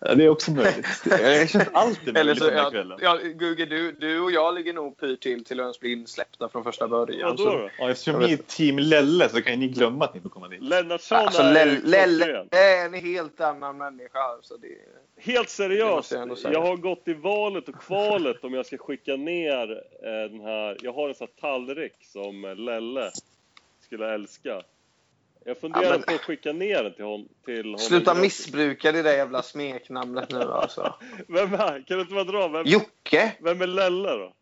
[0.00, 0.86] Ja, det är också möjligt.
[1.04, 2.98] Det känns alltid Eller möjligt så, den här kvällen.
[3.02, 6.48] ja, Gugge, du, du och jag ligger nog pyrt till till att ens bli insläppta
[6.48, 7.28] från första början.
[7.30, 7.70] Vadå så- då?
[7.78, 10.48] Ja, eftersom ni är team Lelle så kan ju ni glömma att ni får komma
[10.48, 10.62] dit.
[10.62, 14.18] Lennartsson Alltså, är Lelle är en helt annan människa.
[14.42, 14.68] Så det,
[15.18, 19.70] Helt seriöst, jag jag har gått i valet och kvalet om jag ska skicka ner
[20.02, 23.10] eh, den här, jag har en sån här tallrik som eh, Lelle
[23.80, 24.62] skulle älska.
[25.46, 27.78] Jag funderar Ja, men- på att skicka ner den till, hon, till honom.
[27.78, 28.22] sluta gratis.
[28.22, 30.94] missbruka det där jävla smeknamnet nu alltså.
[31.28, 32.48] Vem är, kan du inte bara dra?
[32.48, 33.32] Vem, Jocke!
[33.40, 34.32] vem är Lelle då?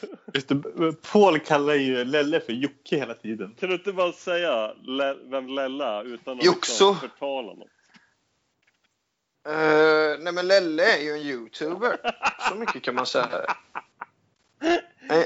[0.34, 0.62] Just det,
[1.12, 3.54] Paul kallar ju Lelle för Jocke hela tiden.
[3.60, 7.68] Kan du inte bara säga Le, vem Lelle är utan att liksom förtala något?
[9.48, 11.96] Uh, nej men Lelle är ju en youtuber.
[12.48, 13.26] Så mycket kan man säga.
[15.10, 15.24] En,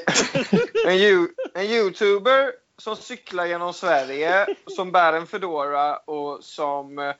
[0.86, 7.14] en, you, en youtuber som cyklar genom Sverige, som bär en fedora och som eh,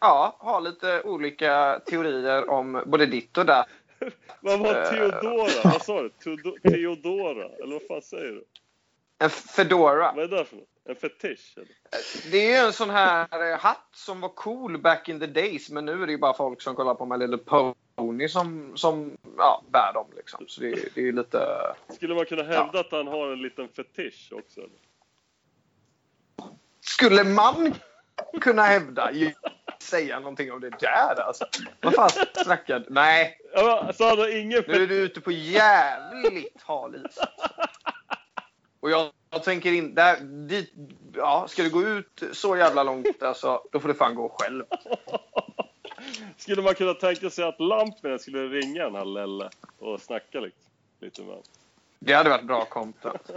[0.00, 3.68] ja, har lite olika teorier om både ditt och datt.
[4.40, 4.90] Vad var Eh.
[4.90, 5.60] Theodora?
[5.64, 6.08] Vad sa du?
[6.08, 7.44] Teodo- Theodora?
[7.44, 8.44] Eller vad fan säger du?
[9.18, 10.12] En fedora.
[10.16, 10.68] Vad är det för något?
[10.88, 11.54] En fetisch?
[11.56, 11.68] Eller?
[12.32, 15.70] Det är ju en sån här eh, hatt som var cool back in the days,
[15.70, 19.16] men nu är det ju bara folk som kollar på My Little Pony som, som
[19.38, 20.06] ja, bär dem.
[20.16, 20.44] Liksom.
[20.48, 21.38] Så det, det är lite...
[21.88, 24.60] Skulle man kunna hävda att han har en liten fetisch också?
[24.60, 24.70] Eller?
[26.96, 27.74] Skulle man
[28.40, 29.10] kunna hävda,
[29.82, 31.46] säga någonting om det där alltså?
[31.80, 32.10] Vad fan
[32.44, 32.86] snackar du?
[32.88, 37.18] Nej, Ja, men, så han har ingen nu är du ute på jävligt hal is.
[38.80, 40.72] Och jag, jag tänker in, där, dit,
[41.14, 44.64] ja, ska du gå ut så jävla långt alltså, då får du fan gå själv.
[46.36, 50.56] Skulle man kunna tänka sig att Lampinen skulle ringa den här Lelle och snacka lite,
[51.00, 51.44] lite med honom?
[51.98, 53.30] Det hade varit bra content.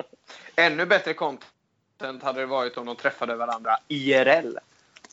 [0.56, 1.54] Ännu bättre content
[2.00, 4.58] hade det varit om de träffade varandra IRL.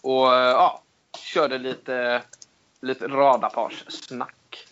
[0.03, 0.83] Och eh, ja,
[1.19, 2.23] körde lite,
[2.81, 4.67] lite radarparssnack.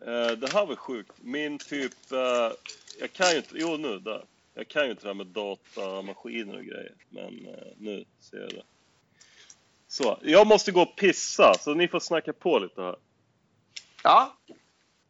[0.00, 1.12] Eh, det här var sjukt.
[1.16, 2.12] Min typ...
[2.12, 2.52] Eh,
[3.00, 3.54] jag kan ju inte...
[3.54, 4.24] Jo, nu där.
[4.54, 6.94] Jag kan ju inte det här med datamaskiner och grejer.
[7.08, 7.34] Men
[7.76, 8.62] nu ser jag det.
[9.88, 12.96] Så, jag måste gå och pissa, så ni får snacka på lite här.
[14.02, 14.36] Ja,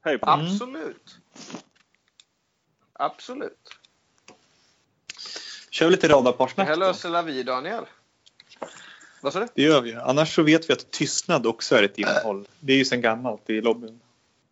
[0.07, 1.19] Hej på absolut.
[2.93, 3.79] Absolut.
[5.77, 6.81] Kör vi lite Det radarparsnack här då.
[6.81, 7.85] löser la vi, Daniel.
[9.21, 9.47] Vad sa du?
[9.55, 9.95] Det gör vi.
[9.95, 12.49] Annars så vet vi att tystnad också är ett innehåll.
[12.61, 14.01] Det är ju sedan gammalt i lobbyn.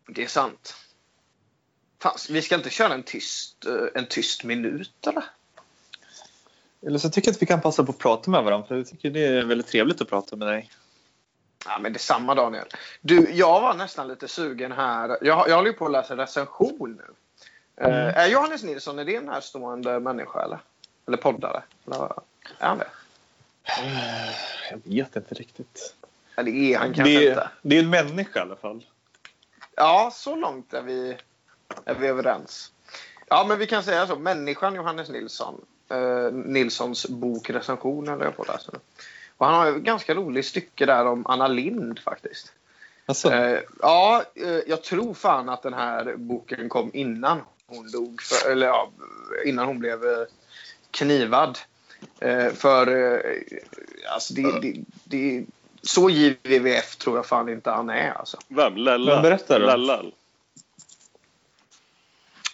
[0.08, 0.74] Det är sant.
[2.02, 5.24] Fan, vi ska inte köra en tyst, eh, en tyst minut eller?
[6.86, 8.66] Eller så tycker jag att vi kan passa på att prata med varandra.
[8.68, 10.70] För jag tycker det är väldigt trevligt att prata med dig.
[11.66, 12.66] Ja, men det är samma Daniel.
[13.00, 15.08] Du, jag var nästan lite sugen här.
[15.08, 17.14] Jag, jag håller ju på att läsa recension nu.
[17.84, 20.58] Eh, är Johannes Nilsson är det en närstående människa eller?
[21.06, 21.62] Eller poddare?
[21.86, 21.96] Eller,
[22.58, 22.88] är han det?
[24.70, 25.94] Jag vet inte riktigt.
[26.36, 27.50] Eller är han kanske Det inte?
[27.62, 28.84] det är en människa i alla fall.
[29.76, 31.16] Ja, så långt är vi,
[31.84, 32.72] är vi överens.
[33.28, 34.16] Ja, men vi kan säga så.
[34.16, 35.64] Människan Johannes Nilsson.
[35.88, 38.78] Eh, Nilssons bok recension eller jag på läsa nu.
[39.36, 42.52] Och han har ett ganska roligt stycke där om Anna Lind faktiskt.
[43.06, 48.22] Alltså, Eh, ja, eh, jag tror fan att den här boken kom innan hon dog.
[48.22, 48.90] För, eller ja,
[49.44, 50.26] innan hon blev eh,
[50.94, 51.58] knivad.
[52.20, 53.20] Eh, för eh,
[54.14, 54.74] alltså det, det,
[55.04, 55.44] det,
[55.82, 58.36] så JVVF tror jag fan inte han är alltså.
[58.48, 58.76] Vem?
[58.76, 59.12] Lella?
[59.14, 59.66] Men berätta då.
[59.66, 59.98] Lella?
[59.98, 60.12] eller?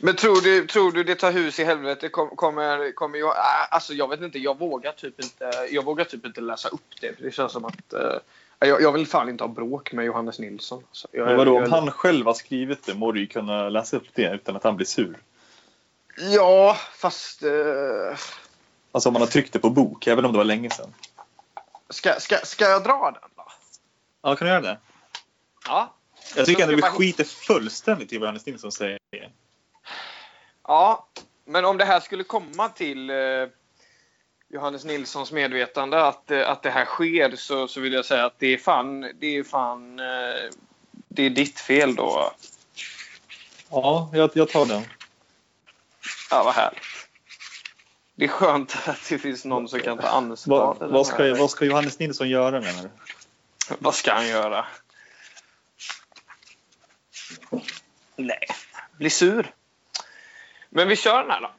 [0.02, 2.08] Men tror du, tror du det tar hus i helvete?
[2.08, 3.28] Kom, kommer, kommer jag...
[3.30, 6.80] ah, Alltså jag vet inte, jag vågar typ inte, jag vågar typ inte läsa upp
[7.00, 7.14] det.
[7.18, 7.92] Det känns som att...
[7.92, 10.82] eh, jag, jag vill fan inte ha bråk med Johannes Nilsson.
[10.88, 13.68] Alltså, jag, men vadå, jag- om han själv har skrivit det må du ju kunna
[13.68, 15.18] läsa upp det utan att han blir sur.
[16.20, 17.42] Ja, fast...
[17.42, 18.18] eh,
[18.92, 20.94] Alltså om man har tryckt det på bok, även om det var länge sedan.
[21.90, 23.46] ska, ska, ska jag dra den då?
[24.22, 24.78] Ja, kan du göra det?
[25.66, 25.94] Ja.
[26.36, 28.98] Jag tycker ändå vi bara- skiter fullständigt i vad Johannes Nilsson säger.
[30.66, 31.08] Ja,
[31.44, 33.16] men om det här skulle komma till eh,
[34.48, 38.38] Johannes Nilssons medvetande att, eh, att det här sker så, så vill jag säga att
[38.38, 40.50] det är fan, det är fan, eh,
[41.08, 42.32] det är ditt fel då.
[43.70, 44.82] Ja, jag, jag tar den.
[46.30, 46.82] Ja, vad härligt.
[48.14, 50.76] Det är skönt att det finns någon som kan ta ansvar.
[50.80, 52.90] Vad, ska, vad ska Johannes Nilsson göra menar du?
[53.78, 54.66] vad ska han göra?
[58.16, 58.46] Nej,
[58.98, 59.54] bli sur.
[60.68, 61.52] Men vi kör den här då.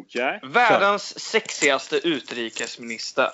[0.00, 0.40] Okej.
[0.42, 3.30] Världens sexigaste utrikesminister.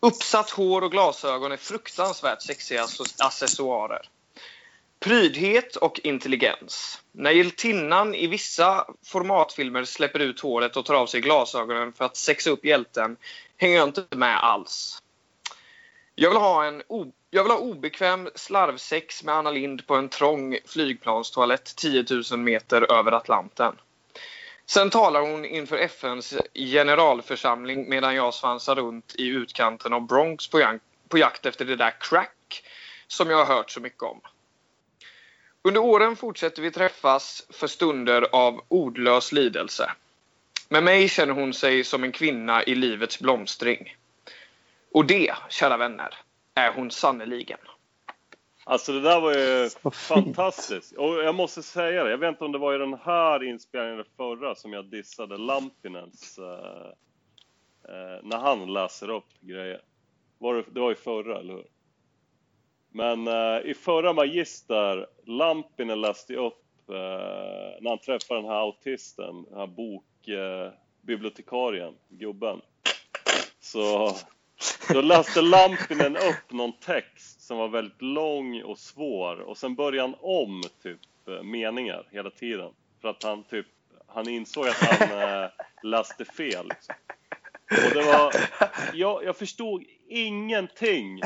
[0.00, 2.86] Uppsatt hår och glasögon är fruktansvärt sexiga
[3.18, 4.08] accessoarer.
[5.02, 7.02] Prydhet och intelligens.
[7.12, 12.16] När hjältinnan i vissa formatfilmer släpper ut håret och tar av sig glasögonen för att
[12.16, 13.16] sexa upp hjälten
[13.56, 15.02] hänger jag inte med alls.
[16.14, 16.82] Jag vill ha en
[17.30, 22.92] jag vill ha obekväm slarvsex med Anna Lind på en trång flygplanstoalett 10 000 meter
[22.92, 23.74] över Atlanten.
[24.66, 30.78] Sen talar hon inför FNs generalförsamling medan jag svansar runt i utkanten av Bronx på,
[31.08, 32.64] på jakt efter det där crack
[33.06, 34.20] som jag har hört så mycket om.
[35.64, 39.90] Under åren fortsätter vi träffas för stunder av ordlös lidelse.
[40.68, 43.96] Med mig känner hon sig som en kvinna i livets blomstring.
[44.92, 46.14] Och det, kära vänner,
[46.54, 47.58] är hon sannoliken.
[48.64, 50.92] Alltså det där var ju fantastiskt.
[50.92, 53.94] Och jag måste säga det, jag vet inte om det var i den här inspelningen
[53.94, 56.88] eller förra som jag dissade Lampinens eh,
[57.88, 59.80] eh, när han läser upp grejer.
[60.38, 61.66] Var det, det var i förra, eller hur?
[62.92, 66.94] Men eh, i förra Magister, Lampinen läste upp eh,
[67.80, 72.60] när han träffade den här autisten, den här bokbibliotekarien, eh, gubben.
[73.60, 74.16] Så
[74.92, 80.08] då läste Lampinen upp någon text som var väldigt lång och svår och sen började
[80.08, 82.70] han om typ eh, meningar hela tiden.
[83.00, 83.66] För att han typ,
[84.06, 85.48] han insåg att han eh,
[85.82, 86.68] läste fel.
[86.68, 86.94] Liksom.
[87.70, 88.34] Och det var,
[88.94, 91.20] jag, jag förstod ingenting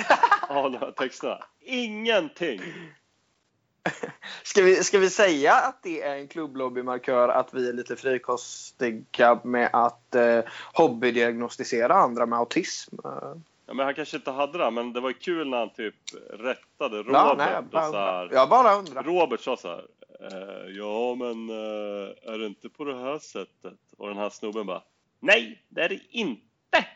[0.48, 1.38] av de här texterna.
[1.66, 2.60] Ingenting!
[4.42, 9.40] Ska vi, ska vi säga att det är en klubblobbymarkör att vi är lite frikostiga
[9.44, 10.40] med att eh,
[10.72, 12.96] hobbydiagnostisera andra med autism?
[13.04, 13.34] Eh,
[13.66, 15.94] Ja, men han kanske inte hade det, men det var kul när han typ
[16.30, 17.12] rättade Robert.
[17.12, 19.02] ja, nej, jag, bara så här, jag bara undrar.
[19.02, 19.86] Robert sa så här.
[20.20, 23.78] Eh, ja, men eh, är det inte på det här sättet?
[23.96, 24.82] Och den här snubben bara.
[25.20, 26.86] Nej, det är det inte!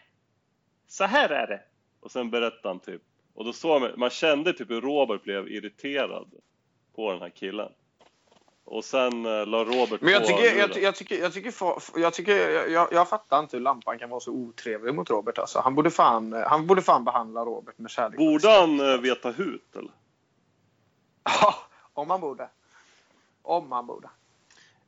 [0.88, 1.60] Så här är det!
[2.00, 3.02] Och sen berättade han typ.
[3.40, 6.30] Och då såg man, man kände typ hur Robert blev irriterad
[6.94, 7.72] på den här killen.
[8.64, 11.54] Och sen eh, la Robert Men jag på tycker, jag, jag tycker, jag tycker,
[11.96, 15.38] jag, tycker jag, jag, fattar inte hur Lampan kan vara så otrevlig mot Robert.
[15.38, 15.60] Alltså.
[15.60, 18.18] Han, borde fan, han borde fan behandla Robert med kärlek.
[18.18, 19.92] Borde han eh, veta hut eller?
[21.24, 21.54] Ja,
[21.94, 22.48] om han borde.
[23.42, 24.08] Om han borde.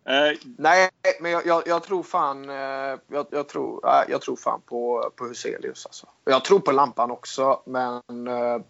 [0.05, 0.91] Eh, Nej,
[1.21, 5.25] men jag, jag, jag tror fan eh, jag, jag, tror, jag tror fan på, på
[5.25, 5.87] Huselius.
[5.87, 6.07] Alltså.
[6.25, 8.63] Jag tror på Lampan också, men eh,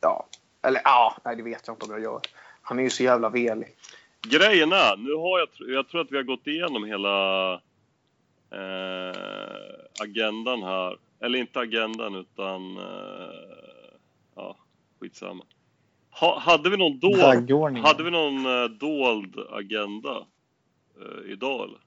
[0.00, 0.26] ja.
[0.62, 2.20] Eller ja, nej det vet jag inte om jag gör.
[2.62, 3.76] Han är ju så jävla velig.
[4.22, 7.52] Grejen är, nu har jag, jag tror att vi har gått igenom hela
[8.50, 9.16] eh,
[10.02, 10.98] agendan här.
[11.20, 13.94] Eller inte agendan utan, eh,
[14.34, 14.56] ja,
[15.00, 15.44] skitsamma.
[16.10, 20.26] Ha, hade vi någon dold, hade vi någon eh, dold agenda
[21.00, 21.80] eh, idag eller?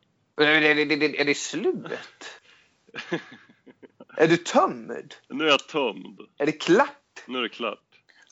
[0.49, 1.75] Är det, är det, är det, är det slut?
[4.17, 5.13] är du tömd?
[5.29, 6.19] Nu är jag tömd.
[6.37, 6.89] Är det klart?
[7.27, 7.79] Nu är det klart.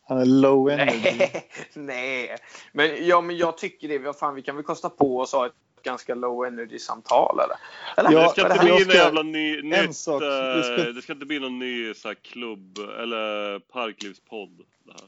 [0.04, 1.02] Han är low energy.
[1.18, 2.36] Nej, nej.
[2.74, 3.98] Men, ja, men jag tycker det.
[4.00, 5.54] Vad fan, vi kan väl kosta på oss att ha ett
[5.84, 7.56] ganska low energy-samtal eller?
[7.98, 8.20] eller?
[8.20, 10.92] Ja, det ska inte det bli någon ska- jävla ny, nytt, sak, eh, vi ska-
[10.92, 15.02] det ska inte bli någon ny så här, klubb eller parklivspodd det här.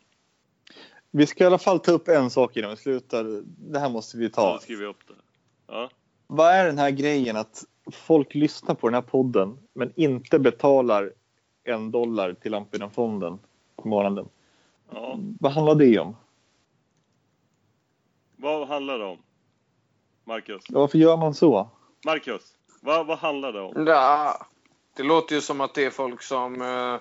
[1.12, 3.42] Vi ska i alla fall ta upp en sak innan vi slutar.
[3.72, 4.54] Det här måste vi Ja, ta.
[4.54, 5.14] då skriver vi upp det.
[5.68, 5.90] Ja.
[6.28, 11.14] Vad är den här grejen att folk lyssnar på den här podden men inte betalar
[11.64, 13.40] en dollar till Lampinen-fonden
[13.76, 14.30] på månaden?
[14.92, 15.20] ja.
[15.40, 16.16] Vad handlar det om?
[18.36, 19.18] Vad handlar det om?
[20.24, 20.64] Marcus?
[20.70, 21.70] Varför gör man så?
[22.06, 22.42] Marcus,
[22.82, 23.86] vad, vad handlar det om?
[23.88, 24.46] Ja,
[24.96, 26.96] det låter ju som att det är folk som, eh,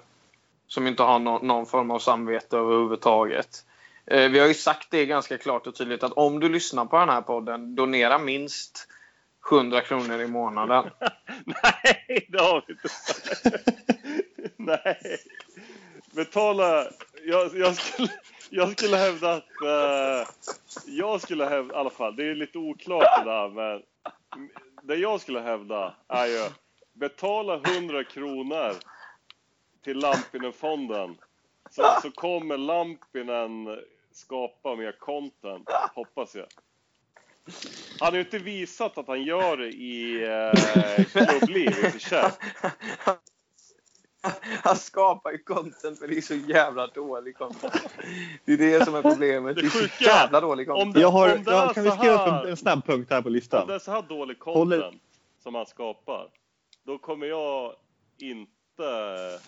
[0.66, 3.66] som inte har nå- någon form av samvete överhuvudtaget.
[4.06, 6.98] Eh, vi har ju sagt det ganska klart och tydligt att om du lyssnar på
[6.98, 8.88] den här podden, donera minst
[9.50, 10.90] 100 kronor i månaden.
[11.44, 13.46] Nej, det har vi inte sagt.
[14.56, 15.18] Nej.
[16.14, 16.86] Betala...
[17.24, 18.08] Jag, jag, skulle,
[18.50, 19.62] jag skulle hävda att...
[19.64, 20.28] eh,
[20.86, 23.82] jag skulle hävda, i alla fall, det är lite oklart det där, men
[24.82, 26.48] det jag skulle hävda är ju
[26.92, 28.74] betala 100 kronor
[29.84, 31.16] till Lampinen-fonden
[31.70, 33.78] så, så kommer Lampinen
[34.16, 36.46] skapa mer content, hoppas jag.
[38.00, 41.98] Han har ju inte visat att han gör det i eh, klubbliv i och för
[41.98, 42.30] sig.
[44.62, 47.74] Han skapar ju content för det är så jävla dålig content.
[48.44, 49.56] Det är det som är problemet.
[49.56, 50.94] Det, Det är så jävla dålig om content.
[50.94, 53.22] det- Jag har, om det jag, kan vi skriva upp en, en snabb punkt här
[53.22, 53.66] på Om listan?
[53.68, 55.02] det är så här dålig Håller- content
[55.42, 56.28] som han skapar,
[56.84, 57.74] då kommer jag
[58.18, 59.38] inte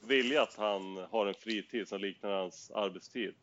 [0.00, 3.34] vilja att han har en fritid som liknar hans arbetstid.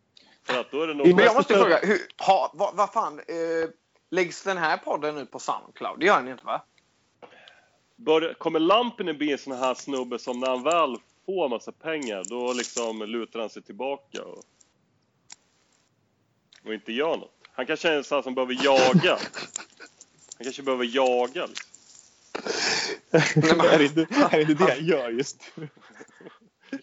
[0.44, 1.08] För att då är det nog...
[1.08, 3.20] Men jag måste fråga, hur, ha, vad, vad fan?
[3.20, 3.70] Eh,
[4.12, 6.00] Läggs den här podden ut på Soundcloud?
[6.00, 6.62] Det gör den inte va?
[7.96, 12.24] Bör, kommer Lampinen bli en sån här snubbe som när han väl får massa pengar,
[12.30, 14.44] då liksom lutar han sig tillbaka och,
[16.66, 17.34] och inte gör något?
[17.52, 19.18] Han kanske är en sån här som behöver jaga.
[20.38, 21.46] Han kanske behöver jaga.
[21.46, 21.70] Liksom.
[23.64, 25.70] är, det inte, är det det han gör just nu?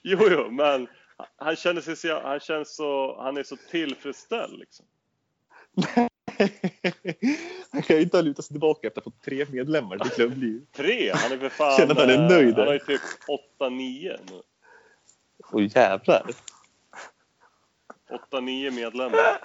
[0.03, 0.89] Jo, jo, men
[1.37, 4.87] han känner sig så, han känns så, han är så tillfredsställd liksom.
[7.71, 10.11] Han kan ju inte ha lutat sig tillbaka efter att ha fått tre medlemmar till
[10.11, 10.67] klubbliv.
[10.73, 11.13] Tre?
[11.15, 11.77] Han är för fan...
[11.77, 14.43] Känner att han är nöjd eh, Han har ju typ åtta, nio nu.
[15.53, 16.31] Åh jävlar.
[18.11, 19.39] Åtta, nio medlemmar.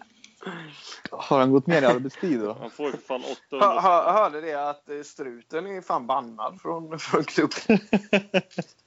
[1.11, 2.53] Har han gått ner i arbetstid då?
[2.53, 6.07] Han får ju för fan Hör, 800 hör, hörde det att eh, struten är fan
[6.07, 7.79] bannad från, från klubben.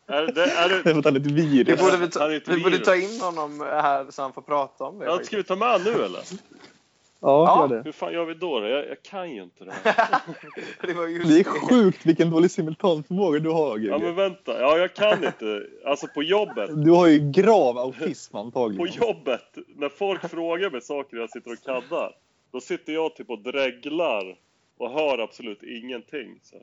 [0.06, 1.80] Är det, är Det det, ett Det virus.
[1.80, 2.82] borde vi, ta, vi borde virus.
[2.86, 5.04] ta in honom här så han får prata om det.
[5.04, 6.20] ja, ska vi ta med nu eller?
[7.20, 7.68] Ja, Ja.
[7.70, 7.82] gör det.
[7.84, 8.60] Hur fan gör vi då?
[8.60, 8.66] då?
[8.68, 10.06] Jag, jag kan ju inte det här.
[10.86, 13.98] det var ju Det är sjukt vilken dålig simultanförmåga du har Ja Gugge.
[13.98, 15.62] men vänta, ja jag kan inte.
[15.86, 16.84] Alltså på jobbet.
[16.84, 18.86] Du har ju grav autism På antagligen.
[18.94, 22.12] jobbet, när folk frågar mig saker och jag sitter och kaddar.
[22.52, 24.36] Då sitter jag typ och dreglar
[24.78, 26.38] och hör absolut ingenting.
[26.42, 26.56] Så.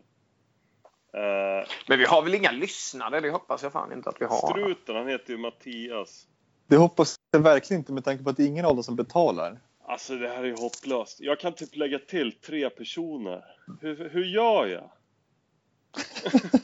[1.13, 3.19] Eh, Men vi har väl inga lyssnare?
[3.19, 4.51] Det hoppas jag fan inte att vi har.
[4.51, 6.27] struten, han heter ju Mattias.
[6.67, 8.95] Det hoppas jag verkligen inte med tanke på att det är ingen av dem som
[8.95, 9.59] betalar.
[9.87, 11.17] Alltså det här är ju hopplöst.
[11.21, 13.43] Jag kan typ lägga till tre personer.
[13.81, 14.91] Hur, hur gör jag?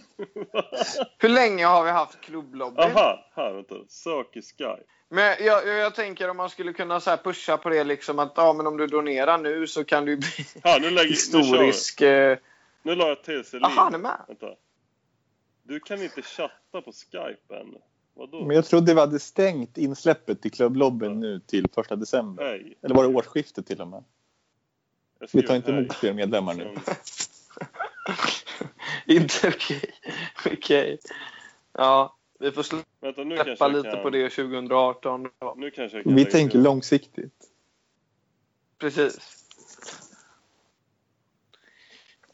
[1.20, 2.82] Hur länge har vi haft klubblobby?
[2.82, 3.76] Aha, här vänta.
[3.88, 4.84] Sök i Skype.
[5.10, 8.20] Men jag, jag, jag tänker om man skulle kunna så här pusha på det liksom
[8.20, 10.28] att ja, men om du donerar nu så kan du bli
[10.64, 12.02] Här, nu lägger nu historisk...
[12.02, 12.38] eh,
[12.88, 13.72] Nu la jag till Celine.
[13.76, 14.26] Jaha, han är med.
[14.28, 14.48] Vänta.
[15.64, 17.76] Du kan inte chatta på Skype än.
[18.14, 18.46] Vadå?
[18.46, 22.44] Men jag trodde vi hade stängt insläppet till klubblobbyn nu till första december.
[22.44, 22.78] Nej.
[22.82, 24.04] Eller var det årsskiftet till och med?
[25.34, 26.76] Vi tar inte emot fler medlemmar nu.
[29.16, 29.92] inte okej.
[30.46, 31.00] Okej.
[31.74, 32.66] Ja, vi får
[33.02, 34.02] Vänta, nu kanske släppa lite kan...
[34.02, 35.30] på det 2018.
[35.40, 37.50] Ja, Nu kanske Vi tänker långsiktigt.
[38.78, 39.47] precis.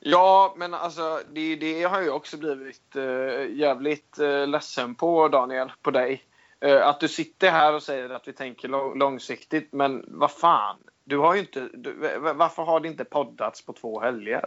[0.05, 5.71] Ja, men alltså det, det har jag också blivit eh, jävligt eh, ledsen på, Daniel,
[5.81, 6.23] på dig.
[6.59, 10.77] Eh, att du sitter här och säger att vi tänker lång- långsiktigt, men vad fan.
[11.03, 11.93] Du har inte, du,
[12.35, 14.45] varför har det inte poddats på två helger?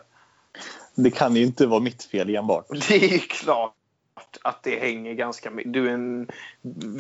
[0.95, 2.67] Det kan ju inte vara mitt fel enbart.
[2.89, 3.73] Det är klart
[4.43, 5.73] att det hänger ganska mycket.
[5.73, 6.29] Du är en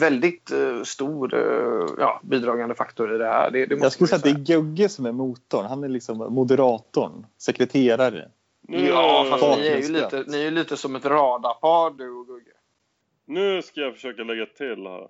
[0.00, 3.50] väldigt eh, stor eh, ja, bidragande faktor i det här.
[3.50, 5.66] Det, det Jag skulle säga att det är Gugge som är motorn.
[5.66, 8.28] Han är liksom moderatorn, sekreterare.
[8.69, 11.91] Nu, Ja, fast Bak- ni är ju lite, ni är ju lite som ett radarpar
[11.91, 12.53] du och Gugge.
[13.25, 15.09] nu ska jag försöka lägga till här.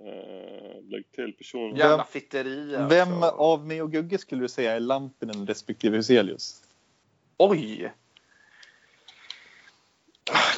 [0.00, 1.76] Uh, lägg till person.
[1.76, 2.96] Jävla Vem- fitteri alltså.
[2.96, 6.62] Vem av mig och Gugge skulle du säga är Lampinen respektive Huselius?
[7.36, 7.92] Oj!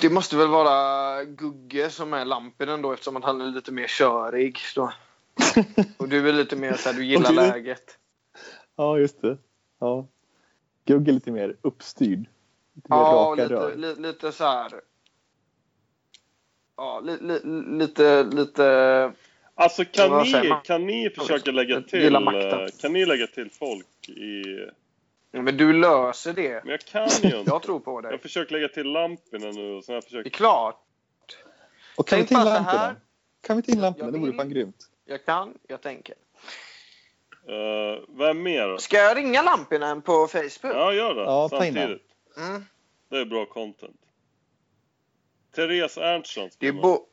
[0.01, 3.87] Det måste väl vara Gugge som är Lampinen då eftersom att han är lite mer
[3.87, 4.59] körig.
[4.75, 4.93] Då.
[5.97, 7.99] Och du är lite mer så här, du gillar du- läget.
[8.77, 9.39] Ja, just det.
[9.81, 10.07] Ja.
[10.85, 12.26] Gugge är lite mer uppstyrd.
[12.74, 13.76] Lite mer Ja, och raka lite, rör.
[13.76, 14.80] li, lite så här.
[16.76, 17.41] Ja, li, li,
[17.78, 19.12] lite, lite...
[19.55, 22.16] Alltså kan ni, kan ni försöka lägga till,
[22.80, 24.43] kan ni lägga till folk i...
[25.30, 26.64] Ja, men du löser det.
[26.64, 27.51] Men jag kan ju inte.
[27.51, 28.11] Jag tror på dig.
[28.11, 30.80] Jag försöker lägga till Lampinen nu och sen jag Det är klart.
[31.97, 32.45] Och kan vi Tänk här.
[32.45, 32.97] Lampinen?
[33.41, 34.07] Kan vi ta in Lampinen?
[34.07, 34.89] Jag Det vore fan grymt.
[35.05, 36.14] Jag kan, jag tänker.
[37.49, 38.76] Uh, vem mer?
[38.76, 40.74] Ska jag ringa Lampinen på Facebook?
[40.76, 41.20] Ja, gör det.
[41.20, 42.03] Ja, Samtidigt.
[42.36, 42.64] Mm.
[43.11, 44.01] Det är bra content.
[45.57, 47.07] Therese Erntsson Det är bo...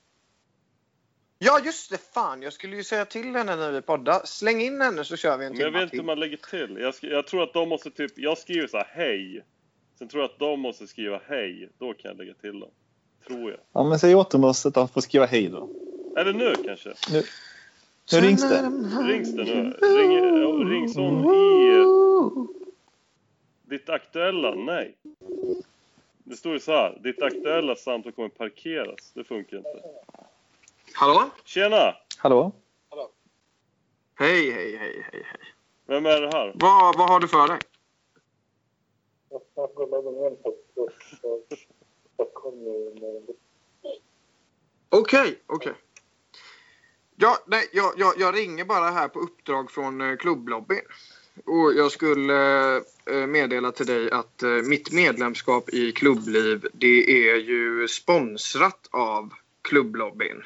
[1.39, 1.97] Ja, just det.
[2.13, 4.21] Fan, jag skulle ju säga till henne när vi poddar.
[4.25, 6.05] Släng in henne så kör vi en Men jag timme vet inte hur till.
[6.05, 6.77] man lägger till.
[6.81, 8.11] Jag, sk- jag tror att de måste typ...
[8.15, 9.45] Jag skriver så här hej.
[9.99, 11.69] Sen tror jag att de måste skriva hej.
[11.77, 12.69] Då kan jag lägga till dem.
[13.27, 13.59] Tror jag.
[13.73, 15.69] Ja, men säg åt dem att de får skriva hej då.
[16.17, 16.93] Eller nu kanske?
[17.11, 17.23] Nu,
[18.11, 18.61] nu rings det.
[19.03, 19.77] Rings det nu?
[19.81, 21.85] Ring, rings hon i
[23.71, 24.55] ditt aktuella?
[24.55, 24.97] Nej.
[26.23, 26.99] Det står ju så här.
[27.03, 29.11] Ditt aktuella samtal kommer parkeras.
[29.13, 29.81] Det funkar inte.
[30.93, 31.29] Hallå?
[31.43, 31.95] Tjena!
[32.17, 32.51] Hallå?
[34.15, 35.41] Hej, hej, hej, hej, hej.
[35.85, 36.51] Vem är det här?
[36.55, 37.59] Vad, vad har du för dig?
[44.89, 45.73] Okej, okej.
[47.21, 50.81] Ja, nej, jag, jag, jag ringer bara här på uppdrag från eh, klubblobbyn.
[51.45, 57.35] Och jag skulle eh, meddela till dig att eh, mitt medlemskap i klubbliv det är
[57.35, 60.43] ju sponsrat av klubblobbyn.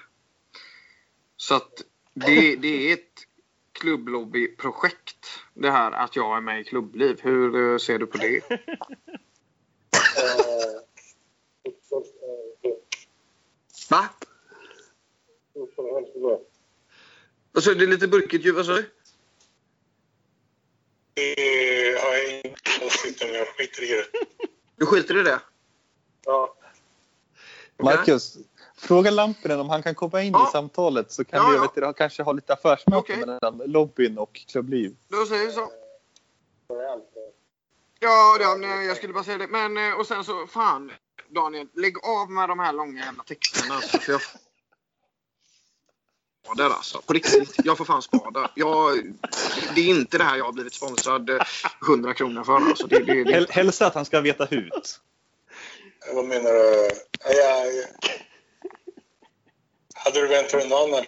[1.38, 1.72] Så att
[2.14, 3.28] det, det är ett
[3.72, 5.28] klubblobbyprojekt.
[5.54, 7.20] Det här att jag är med i klubbliv.
[7.22, 8.42] Hur ser du på det?
[13.90, 14.10] Va?
[17.56, 18.56] Alltså, det är lite burkigt ljud.
[18.56, 18.90] Vad sa du?
[21.14, 23.34] Det har jag om.
[23.34, 24.06] Jag skiter i det.
[24.76, 25.40] Du skiter i det?
[26.26, 26.56] Ja.
[27.78, 28.38] Marcus,
[28.78, 30.48] fråga Lampinen om han kan komma in Ja.
[30.50, 31.62] i samtalet så kan Ja, vi ja.
[31.62, 33.18] vet du, kanske ha lite affärsmöte Okej.
[33.18, 34.96] mellan lobbyn och klubbliv.
[35.08, 35.72] Då säger vi så.
[38.00, 39.48] Ja, ja nej, jag skulle bara säga det.
[39.48, 40.92] Men eh, och sen så, fan
[41.30, 43.76] Daniel, lägg av med de här långa jävla texterna.
[43.76, 44.22] Alltså, för jag...
[46.46, 47.02] Spader alltså.
[47.02, 47.56] På riktigt.
[47.64, 48.48] Jag får fan spader.
[48.56, 49.14] Jag,
[49.76, 51.38] det är inte det här jag har blivit sponsrad eh,
[51.88, 52.56] 100 kronor för.
[52.56, 52.88] Alltså.
[52.88, 55.00] Det, det, det, Häl- Hälsa att han ska veta hut.
[56.14, 56.90] Vad menar du?
[57.24, 57.86] Jag, jag...
[59.96, 61.06] Hade du väntat dig någon annan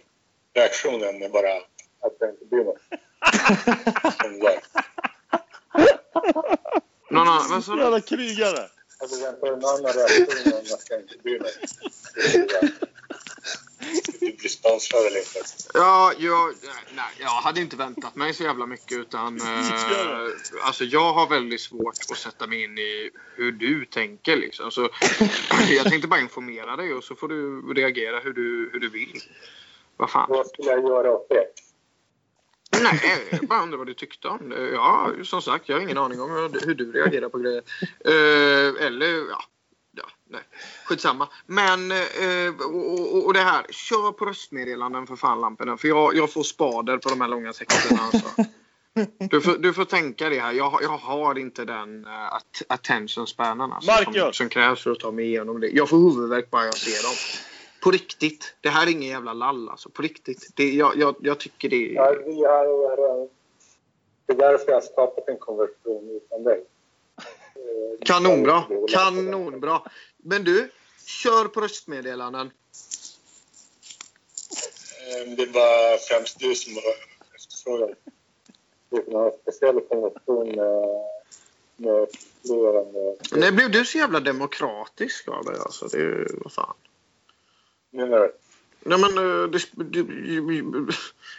[0.56, 1.58] reaktion än bara
[2.02, 2.76] att jag inte bryr mig?
[7.10, 7.82] Någon annan, vad sa du?
[7.82, 8.70] Jävla krigare!
[9.00, 11.52] Hade du väntat dig någon annan reaktion än att jag inte bryr mig?
[14.20, 15.40] Du blir sponsrad eller inte?
[15.74, 16.54] Ja, jag,
[16.96, 18.98] nej, jag hade inte väntat mig så jävla mycket.
[18.98, 20.30] Utan, eh,
[20.62, 24.38] alltså, jag har väldigt svårt att sätta mig in i hur du tänker.
[24.38, 24.72] Liksom.
[24.72, 24.90] Så,
[25.70, 29.22] jag tänkte bara informera dig och så får du reagera hur du, hur du vill.
[29.98, 30.26] Vad fan.
[30.30, 31.46] Vad skulle jag göra åt det?
[32.82, 34.70] Nej, jag bara undrar vad du tyckte om det.
[34.70, 37.64] Ja, som sagt, jag har ingen aning om hur, hur du reagerar på grejer.
[38.06, 39.44] Eh, eller, ja.
[40.30, 40.42] Ja, nej.
[40.86, 41.28] Skitsamma.
[41.46, 43.66] Men, eh, och, och, och det här.
[43.70, 45.78] Kör på röstmeddelanden för fan lamporna.
[45.78, 48.02] För jag, jag får spader på de här långa texterna.
[48.02, 48.28] Alltså.
[49.30, 50.54] Du, får, du får tänka det här.
[50.54, 54.92] Jag, har- jag har inte den uh, att, attention spanen alltså, som, som krävs för
[54.92, 55.68] att ta mig igenom det.
[55.68, 57.16] Jag får huvudvärk bara jag ser dem.
[57.84, 58.56] På riktigt.
[58.62, 59.90] Det här är ingen jävla lall alltså.
[59.90, 60.48] På riktigt.
[60.56, 62.16] Det, jag, jag, jag tycker det Ja, är...
[62.26, 63.30] vi har,
[64.26, 66.64] det är därför jag har skapat en konversation utan dig.
[67.18, 68.64] Eh, Kanonbra.
[68.94, 69.82] Kanonbra.
[70.30, 70.70] Men du,
[71.06, 72.52] kör på röstmeddelanden.
[75.02, 76.84] Eh, Det var främst du som var
[77.36, 77.96] efterfrågan.
[78.90, 81.06] Det är en speciell konversation med,
[81.76, 82.08] med
[82.46, 82.96] fler än...
[82.96, 85.62] eh, När blev du så jävla demokratisk av det?
[85.62, 86.76] Alltså, det vad fan.
[87.90, 88.34] Menar du?
[88.80, 90.02] Nej, men, eh, det, det,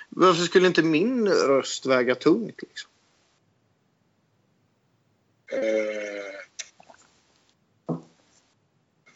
[0.08, 2.62] varför skulle inte min röst väga tungt?
[2.62, 2.90] Liksom?
[5.52, 6.37] Eh,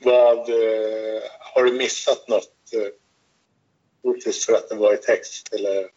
[0.05, 0.39] vad...
[0.39, 1.23] Eh,
[1.55, 2.89] har du missat något eh,
[4.27, 5.55] Just för att det var i text?
[5.55, 5.89] Eller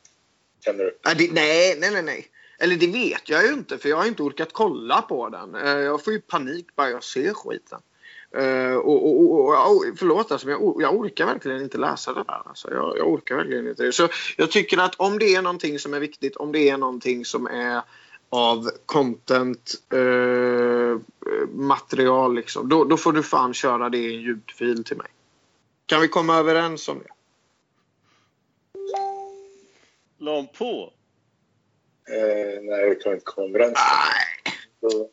[0.66, 0.98] känner du?
[1.06, 2.28] Nej, det, nej, nej, nej, nej.
[2.60, 5.56] Eller det vet jag ju inte för jag har inte orkat kolla på den.
[5.56, 7.80] Eh, jag får ju panik bara jag ser skiten.
[8.84, 12.42] Och, och, och, och, förlåt alltså, men jag, jag orkar verkligen inte läsa det där.
[12.46, 13.92] Alltså, jag, jag orkar verkligen inte det.
[13.92, 17.26] Så jag tycker att om det är någonting som är viktigt, om det är någonting
[17.26, 17.82] som är
[18.30, 21.00] av content eh,
[21.50, 25.08] material liksom, då, då får du fan köra det i en ljudfil till mig.
[25.86, 27.10] Kan vi komma överens om det?
[30.18, 30.94] La hon på?
[32.10, 33.74] Eh, nej, vi kan inte komma överens.
[33.76, 34.92] Nej.
[34.92, 35.10] Så,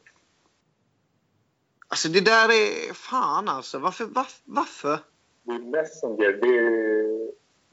[1.89, 3.79] Alltså det där är fan alltså.
[3.79, 4.05] Varför?
[4.05, 4.99] varf- varför?
[5.43, 6.33] det är Messenger.
[6.33, 7.31] Det är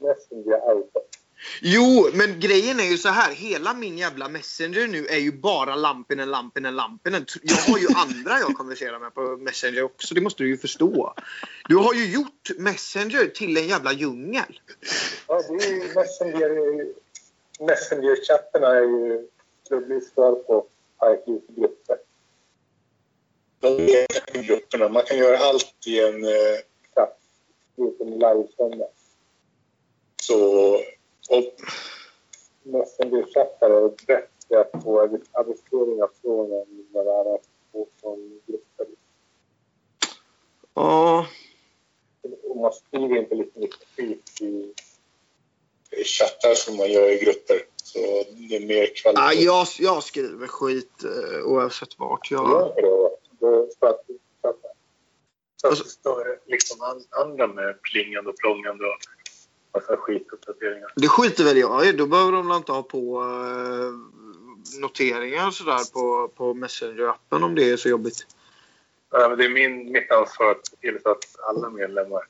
[0.08, 1.02] Messenger iPad.
[1.60, 3.34] Jo, men grejen är ju så här.
[3.34, 7.26] Hela min jävla Messenger nu är ju bara Lampinen, Lampinen, Lampinen.
[7.42, 10.14] Jag har ju andra jag konverserar med på Messenger också.
[10.14, 11.14] Det måste du ju förstå.
[11.68, 14.60] Du har ju gjort Messenger till en jävla djungel.
[15.28, 16.50] Ja, det är ju Messenger.
[17.60, 19.28] Messenger-chattarna är ju
[19.68, 20.66] klubblistor på
[21.04, 21.96] IQ-grupper.
[23.60, 24.88] De är grupperna.
[24.88, 26.58] Man kan göra allt i en eh,
[26.94, 27.18] chatt.
[27.76, 28.86] Det är som livesända.
[30.22, 30.78] Så...
[31.30, 31.54] Och
[32.62, 36.50] Messenger-chattar är bättre att få avis- aviseringar från
[36.92, 37.38] det är
[37.72, 38.86] och från grupper.
[40.74, 41.26] Ja,
[42.48, 44.74] Och man skriver inte mycket skit i
[45.92, 47.56] i chattar som man gör i grupper.
[47.76, 47.98] Så
[48.48, 49.22] det är mer kvalitet.
[49.22, 52.68] ja jag, jag skriver skit eh, oavsett vart jag...
[52.68, 53.10] inte det.
[53.40, 54.00] Då- För att,
[54.42, 54.56] för att,
[55.60, 56.38] för att det står
[56.82, 58.98] an- andra med plingande och plångande och
[59.74, 60.92] massa skituppdateringar.
[60.96, 61.92] Det skiter väl jag i.
[61.92, 63.92] Då behöver de väl inte ha på eh,
[64.80, 68.26] noteringar sådär på, på Messenger-appen om det är så jobbigt.
[69.10, 72.22] Ja, men det är min, mitt ansvar att se till så att alla medlemmar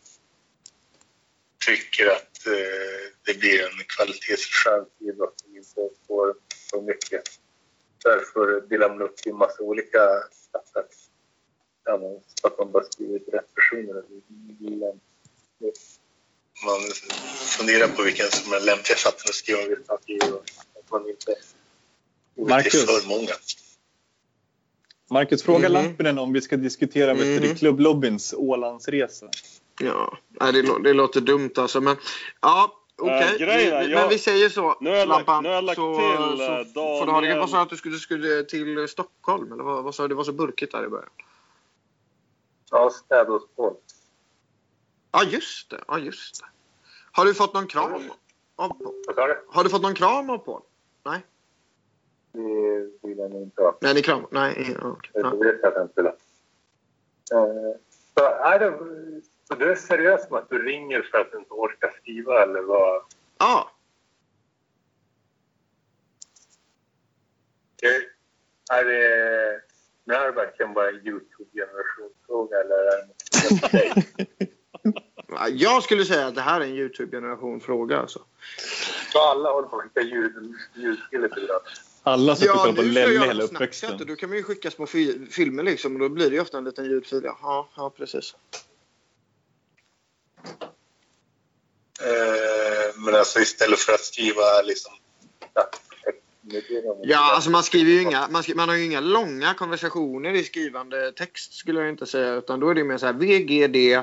[1.66, 6.34] tycker att eh, det blir en kvalitetsskön idrott som inte får
[6.70, 7.22] så mycket.
[8.04, 9.98] Därför delar man upp i massa olika.
[11.84, 14.04] Ja, men Så att man bara skriver till rätt personer.
[16.64, 16.80] Man
[17.58, 19.60] funderar på vilken som är lämpliga chatten att skriva
[20.06, 20.18] i.
[20.32, 20.44] och-
[20.90, 21.34] man inte
[22.36, 22.86] Marcus.
[22.86, 23.32] för många.
[25.10, 25.72] Marcus, fråga Mhm.
[25.72, 27.56] Lampinen om vi ska diskutera vet du, Mhm.
[27.56, 29.26] klubblobbyns Ålandsresa.
[29.80, 31.80] Ja, nej, det, lå- det låter dumt alltså.
[31.80, 31.96] Men
[32.40, 33.36] ja, okej.
[33.42, 35.42] Äh, vi, jag- men vi säger så, Nu har Lampan.
[35.42, 36.64] nu har jag lagt så, till, så, eh,
[36.98, 37.26] får du ha det.
[37.26, 39.52] Daniel- Vad sa du att du skulle, skulle till Stockholm?
[39.52, 40.08] Eller vad, vad sa du?
[40.08, 41.10] Det var så burkigt där i början.
[42.70, 43.82] Ja, städ och sport.
[45.12, 45.84] Ja, just det.
[45.88, 46.46] Ja, just det.
[47.12, 48.10] Har du fått någon kram
[48.56, 48.94] av Paul?
[49.06, 49.44] Vad sa du?
[49.48, 50.62] Har du fått någon kram av Paul?
[51.04, 51.20] Nej.
[52.32, 53.78] Det vill jag nog inte ha.
[53.80, 54.26] Nej, ni kram?
[54.30, 55.10] Nej, ja, okej.
[55.14, 55.30] Det ja.
[55.30, 56.16] vet jag att han skulle ha.
[57.38, 57.76] Eh,
[58.14, 58.78] Så, är det,
[59.48, 62.60] så du är seriös med att du ringer för att du inte orkar skriva eller
[62.60, 63.02] vad?
[63.38, 63.70] ja.
[67.76, 68.08] Okej.
[68.72, 69.60] Är det,
[70.04, 74.50] nu är det verkligen bara en Youtube-generationsfråga eller är det något
[75.52, 77.98] Jag skulle säga att det här är en Youtube-generation-fråga.
[78.00, 78.22] Alltså.
[79.12, 80.32] Så alla håller på att skicka ljud.
[82.02, 84.00] Alla som ja, på ska jag Lelle hela på uppväxten.
[84.00, 86.42] och då kan man ju skicka små fi- filmer liksom och då blir det ju
[86.42, 87.20] ofta en liten ljudfil.
[87.24, 88.34] Ja, ja precis.
[92.00, 94.92] Eh, men alltså istället för att skriva liksom...
[95.54, 95.70] Ja.
[97.02, 100.44] Ja, alltså man skriver ju inga, man, skri- man har ju inga långa konversationer i
[100.44, 102.34] skrivande text skulle jag inte säga.
[102.34, 104.02] Utan då är det mer så här VGD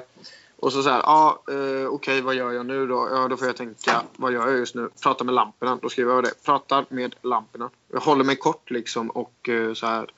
[0.60, 3.10] och så så här, ja eh, okej vad gör jag nu då?
[3.12, 4.90] Ja då får jag tänka, vad gör jag just nu?
[5.04, 5.80] Prata med lamporna.
[5.82, 6.44] Då skriver jag det.
[6.46, 7.70] Pratar med lamporna.
[7.94, 10.10] Jag håller mig kort liksom och eh, så här.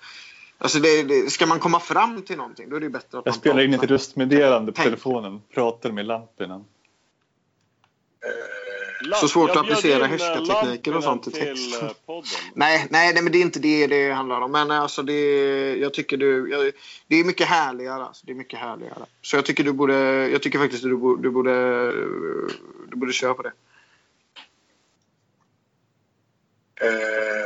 [0.58, 3.26] Alltså det, det, ska man komma fram till någonting då är det bättre att Jag
[3.26, 4.86] man spelar in ett röstmeddelande på Tänk.
[4.86, 5.42] telefonen.
[5.54, 6.56] Pratar med lamporna.
[6.56, 6.62] Eh,
[9.16, 11.82] Så svårt att applicera eh, härskartekniker och sånt i text.
[11.82, 12.30] eh, podden.
[12.56, 14.52] Nej, nej, nej, men det är inte det det handlar om.
[14.52, 16.72] Men alltså det, jag tycker du, jag,
[17.08, 18.04] det är mycket härligare.
[18.04, 19.06] Alltså, det är mycket härligare.
[19.22, 21.92] Så jag tycker du borde, jag tycker faktiskt du borde, du borde,
[22.90, 23.52] du borde köra på det.
[26.82, 27.46] eh,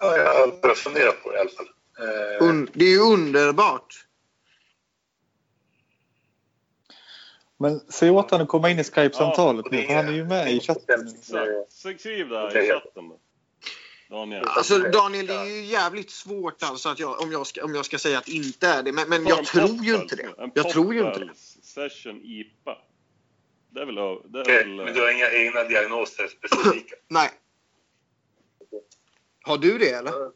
[0.00, 1.68] ja, jag har börjat fundera på det i alla fall.
[1.98, 4.03] Eh, Un, det är ju underbart.
[7.64, 9.82] Men säg åt honom att komma in i Skype-samtalet och nu.
[9.82, 11.08] för Han är ju med i chatten.
[11.08, 11.72] Exakt.
[11.72, 13.12] Så skriv det här i chatten.
[14.10, 14.44] Daniel.
[14.46, 17.84] Alltså Daniel, det är ju jävligt svårt alltså att jag, om, jag ska, om jag
[17.84, 18.92] ska säga att inte är det.
[18.92, 20.50] Men, men jag tror ju inte det.
[20.54, 21.30] Jag tror ju inte det.
[21.62, 22.78] Session IPA.
[23.70, 23.94] Det är väl...
[23.94, 26.96] Det är väl men du har inga egna diagnoser specifika?
[27.08, 27.30] Nej.
[29.42, 30.10] Har du det eller?
[30.10, 30.30] Eh,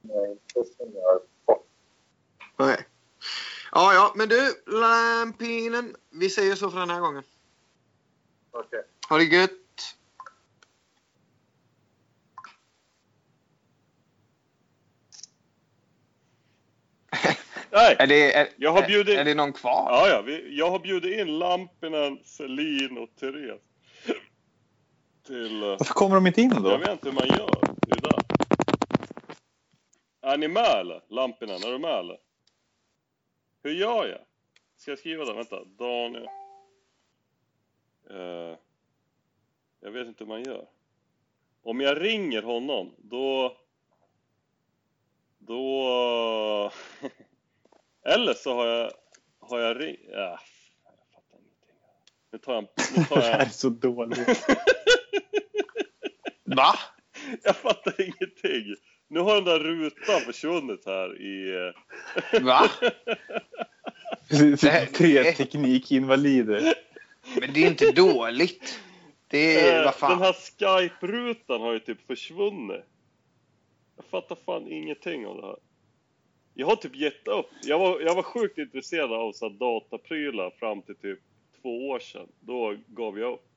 [0.00, 1.66] nej, inte som jag har fått.
[2.58, 2.86] Nej.
[3.76, 5.96] Ja, ja, men du, Lampinen.
[6.10, 7.22] Vi säger så för den här gången.
[8.50, 8.82] Okej.
[9.08, 9.50] Ha det gött.
[17.70, 17.96] Nej!
[17.98, 19.86] Är det, är, Jag har bjudit- är, är det någon kvar?
[19.90, 20.22] Ja, ja.
[20.22, 23.60] Vi, jag har bjudit in Lampinen, Selin och Therese.
[25.26, 25.62] Till...
[25.62, 26.76] eh, Varför kommer de inte in Jag då?
[26.76, 27.60] vet inte hur man gör.
[27.86, 28.22] Det är där.
[30.32, 31.02] Är ni med eller?
[31.08, 32.16] Lampinen, är du med eller?
[33.66, 34.20] Hur gör jag?
[34.76, 35.32] Ska jag skriva det?
[35.32, 35.64] Vänta.
[35.64, 36.28] Daniel.
[38.10, 38.56] Eh,
[39.80, 40.68] jag vet inte hur man gör.
[41.62, 43.56] Om jag ringer honom, då...
[45.38, 46.72] Då...
[48.04, 48.90] eller så har jag...
[49.38, 49.96] Har jag ring...
[50.08, 50.40] Ja,
[50.90, 51.76] jag fattar ingenting.
[52.30, 52.68] Nu tar jag...
[52.96, 53.52] Nu tar Det här är jag...
[53.52, 54.28] så dåligt.
[56.44, 56.78] Va?
[57.42, 58.76] Jag fattar ingenting.
[59.08, 61.54] Nu har den där rutan försvunnit här i...
[62.32, 62.70] eh, Va?
[64.92, 66.74] Tre teknikinvalider.
[67.40, 68.80] Men det är inte dåligt.
[69.28, 70.10] Det är, Eh, vad fan.
[70.10, 72.84] Den här Skype-rutan har ju typ försvunnit.
[73.96, 75.56] Jag fattar fan ingenting av det här.
[76.54, 77.46] Jag har typ gett upp.
[77.62, 81.18] Jag var, jag var sjukt intresserad av så här dataprylar fram till typ
[81.62, 82.26] två år sedan.
[82.40, 83.55] Då gav jag upp.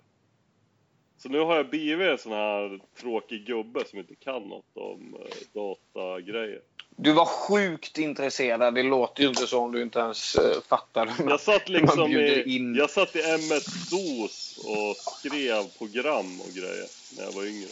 [1.22, 5.16] Så nu har jag blivit en sån här tråkig gubbe som inte kan något om
[5.20, 6.62] eh, datagrejer.
[6.96, 8.76] Du var sjukt intresserad.
[8.76, 11.12] Det låter ju inte så om du inte ens uh, fattar.
[11.30, 12.76] Jag satt Man liksom bjuder i, in.
[12.76, 16.88] jag satt i MS-DOS och skrev program och grejer
[17.18, 17.70] när jag var yngre.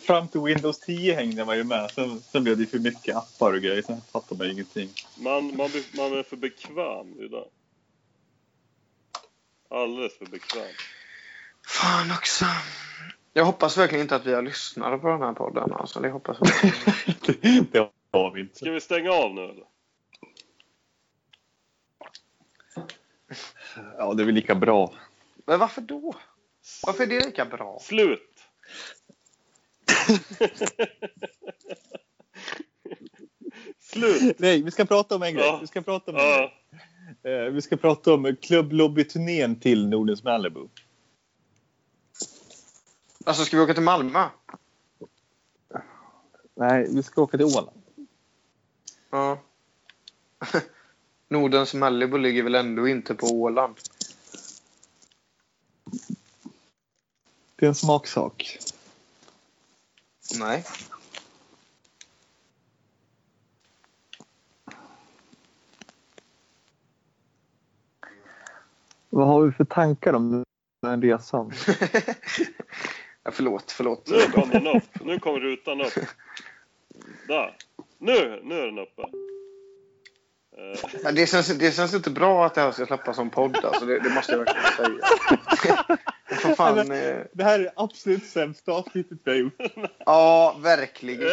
[0.00, 1.90] Fram till Windows 10 hängde man ju med.
[1.90, 3.82] Sen, sen blev det för mycket appar och grejer.
[3.82, 4.88] Sen fattade man ingenting.
[5.18, 7.44] Man, man, man är för bekväm det är det.
[9.68, 10.72] Alldeles för bekväm.
[12.02, 12.44] Fan också.
[13.32, 15.72] Jag hoppas verkligen inte att vi har lyssnare på den här podden.
[15.72, 16.72] Alltså, det hoppas jag.
[17.06, 17.32] inte.
[17.72, 18.56] det har vi inte.
[18.56, 19.64] Ska vi stänga av nu eller?
[23.98, 24.94] Ja, det är väl lika bra.
[25.46, 26.14] Men varför då?
[26.86, 27.78] Varför är det lika bra?
[27.80, 28.40] Slut!
[33.78, 34.38] Slut!
[34.38, 35.44] Nej, vi ska prata om en grej.
[35.44, 35.58] Ja.
[35.60, 36.38] Vi ska prata om en grej.
[36.40, 36.52] Ja,
[37.24, 40.68] Eh, vi ska prata om klubblobbyturnén till Nordens Malibu.
[43.24, 44.28] Alltså, ska vi åka till Malmö?
[46.54, 47.82] Nej, vi ska åka till Åland.
[49.10, 49.38] Ja.
[51.28, 53.76] Nordens Malibu ligger väl ändå inte på Åland?
[57.56, 58.58] Det är en smaksak.
[60.38, 60.64] Nej.
[69.10, 70.44] Vad har vi för tankar om
[70.80, 71.52] den resan?
[73.24, 74.10] ja, förlåt, förlåt.
[74.10, 75.04] Nu kom den upp.
[75.04, 75.92] Nu kom rutan upp.
[77.28, 77.56] Där.
[77.98, 79.02] Nu, nu är den uppe.
[80.58, 83.56] Eh, Ja, det, känns, det känns inte bra att det här ska släppas som podd.
[83.64, 85.96] Alltså, det, det måste jag verkligen säga.
[86.40, 89.60] För fan, eh, Det här är absolut sämsta avsnittet vi har gjort.
[90.06, 91.28] ja, verkligen.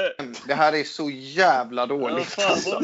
[0.47, 2.25] Det här är så jävla ja, dåligt.
[2.25, 2.81] fan, Alltså.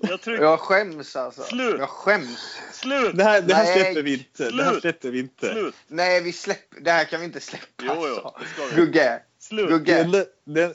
[0.00, 0.42] Jag trycker...
[0.44, 1.42] Jag skäms alltså.
[1.42, 1.76] Slut.
[1.78, 2.58] Jag skäms.
[2.72, 3.16] Slut!
[3.16, 4.50] Det här, det här Nej, släpper vi inte.
[4.50, 4.80] Det här slut.
[4.82, 5.52] släpper vi inte.
[5.52, 5.74] Slut!
[5.86, 6.80] Nej, vi släpper.
[6.80, 7.66] Det här kan vi inte släppa.
[7.82, 8.34] Jo, jo, alltså.
[8.40, 8.80] det ska vi.
[8.86, 9.20] Gugge.
[9.48, 9.68] Slut!
[9.68, 10.26] Gugge.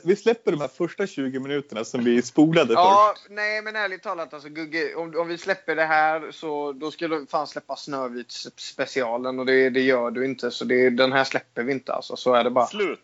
[0.04, 4.34] Vi släpper de här första 20 minuterna som vi spolade Ja, nej men ärligt talat
[4.34, 8.32] alltså Gugge, om, om vi släpper det här så då ska du fan släppa Snövit
[8.56, 10.50] specialen och det, det gör du inte.
[10.50, 12.16] Så det, den här släpper vi inte alltså.
[12.16, 12.66] Så är det bara.
[12.66, 13.00] Slut!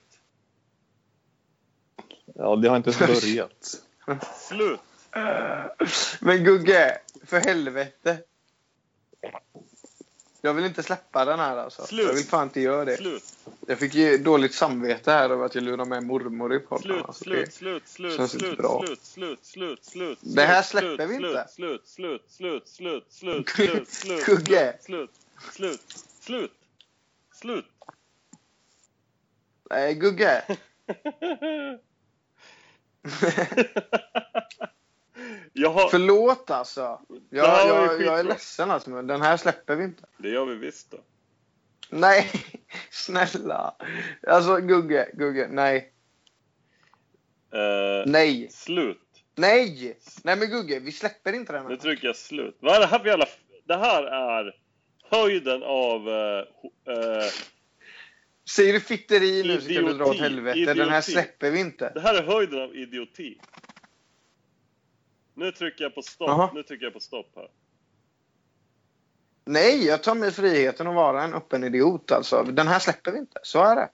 [2.30, 2.38] först.
[2.38, 3.74] Ja, det har inte ens börjat.
[4.48, 4.80] Slut!
[6.20, 8.18] Men Gugge, för helvete.
[10.43, 11.87] Jag vill inte släppa den här alltså.
[11.87, 12.07] Slut.
[12.07, 12.97] Jag vill fan inte göra det.
[12.97, 13.23] Slut!
[13.67, 16.83] Jag fick ju dåligt samvete här över att jag lurade med mormor i podden.
[16.83, 17.25] Slut, alltså.
[17.25, 18.83] slut, Det- slut, slut, inte slut, bra.
[18.87, 20.19] slut, slut, slut, slut.
[20.23, 21.49] Det här slut, släpper vi slut, inte.
[21.49, 24.77] Slut, slut, slut, slut, slut, slut, slut, Kugge.
[24.81, 25.11] slut,
[25.53, 25.81] slut,
[26.21, 26.53] slut,
[27.35, 27.65] slut.
[29.71, 30.45] Nej, Gugge.
[35.52, 35.89] Jag har...
[35.89, 37.01] Förlåt alltså.
[37.31, 40.02] Jag, ju jag, jag är ledsen alltså, men den här släpper vi inte.
[40.19, 40.98] Det gör vi visst då.
[41.90, 42.31] Nej,
[42.90, 43.74] snälla.
[44.27, 45.93] Alltså Gugge, Gugge, nej.
[47.52, 48.98] Eh, Nej, Slut.
[49.35, 49.98] nej.
[50.24, 51.77] Nej men Gugge, vi släpper inte den Nu här.
[51.77, 52.57] trycker jag slut.
[52.61, 53.27] Vad är det här för jävla...
[53.65, 54.57] Det här är
[55.11, 56.01] höjden av...
[56.09, 56.43] ho-
[56.89, 57.31] eh,
[58.51, 60.74] Säger du fitteri nu så ska du dra åt Idioti, helvete.
[60.74, 61.12] Den här idioti.
[61.12, 61.90] släpper vi inte.
[61.94, 63.40] det här är höjden av idioti.
[65.41, 66.29] Nu trycker jag på stopp.
[66.29, 66.51] Jaha.
[66.55, 67.51] Nu trycker jag på stopp här.
[69.45, 72.43] Nej, jag tar mig friheten att vara en öppen idiot alltså.
[72.43, 73.41] Den här släpper vi inte.
[73.43, 73.91] Så är det.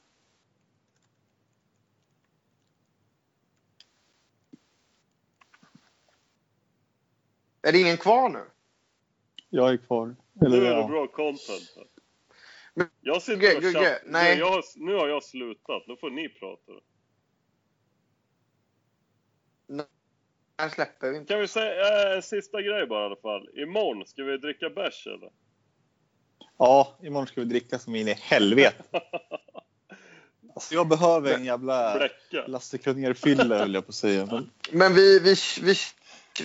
[7.62, 8.44] Är det ingen kvar nu?
[9.50, 10.16] Jag är kvar.
[10.46, 10.86] Eller, Nu är det ja.
[10.88, 11.72] bra content.
[11.76, 11.86] här.
[13.00, 14.38] Jag sitter och Gugge, chatt- nej.
[14.38, 15.82] Jag har, nu har jag slutat.
[15.86, 16.72] Nu får ni prata.
[20.58, 21.32] Här släpper vi inte.
[21.32, 23.48] Kan vi säga en sista grej bara i alla fall.
[23.54, 25.30] Imorgon, ska vi dricka bärs eller?
[26.58, 28.82] ja, imorgon ska vi dricka som in i helvete.
[30.54, 32.08] Alltså, jag behöver en jävla.
[32.46, 34.26] Lasse Kronér-fylla höll jag på att säga.
[34.26, 35.74] Men, Men vi, vi, vi,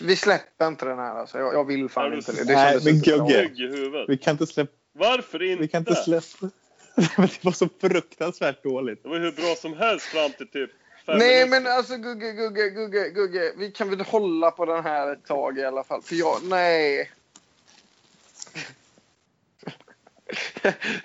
[0.02, 1.38] vi släpper inte den här alltså.
[1.38, 2.44] Jag, jag vill fan du inte det.
[2.44, 3.02] det Nej, men.
[3.02, 4.06] Gugge.
[4.08, 4.72] Vi kan inte släppa.
[4.94, 5.62] Varför inte?
[5.62, 6.50] Vi kan inte släppa.
[7.18, 9.04] Det var så fruktansvärt dåligt.
[9.04, 10.72] Det var hur bra som helst fram till typ
[11.06, 13.54] Nej men alltså Gugge, Gugge, Gugge, Gugge.
[13.58, 16.02] Vi kan väl hålla på den här ett tag i alla fall.
[16.02, 17.12] För jag, nej.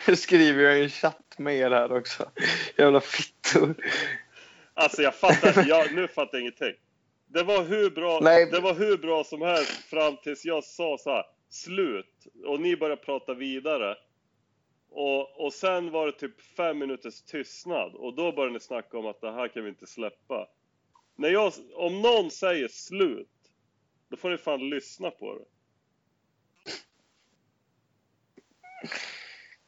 [0.17, 2.31] skriver jag i en chatt med er här också.
[2.79, 3.75] Jävla fittor.
[4.75, 5.65] Alltså jag fattar.
[5.69, 6.75] Jag, nu fattar jag ingenting.
[7.27, 8.47] Det var hur bra, Nej.
[8.47, 12.77] det var hur bra som helst fram tills jag sa så här slut och ni
[12.77, 13.97] började prata vidare.
[14.99, 19.07] Och, och sen var det typ fem minuters tystnad och då började ni snacka om
[19.07, 20.49] att det här kan vi inte släppa.
[21.17, 23.29] När jag, om någon säger slut,
[24.09, 25.45] då får ni fan lyssna på det.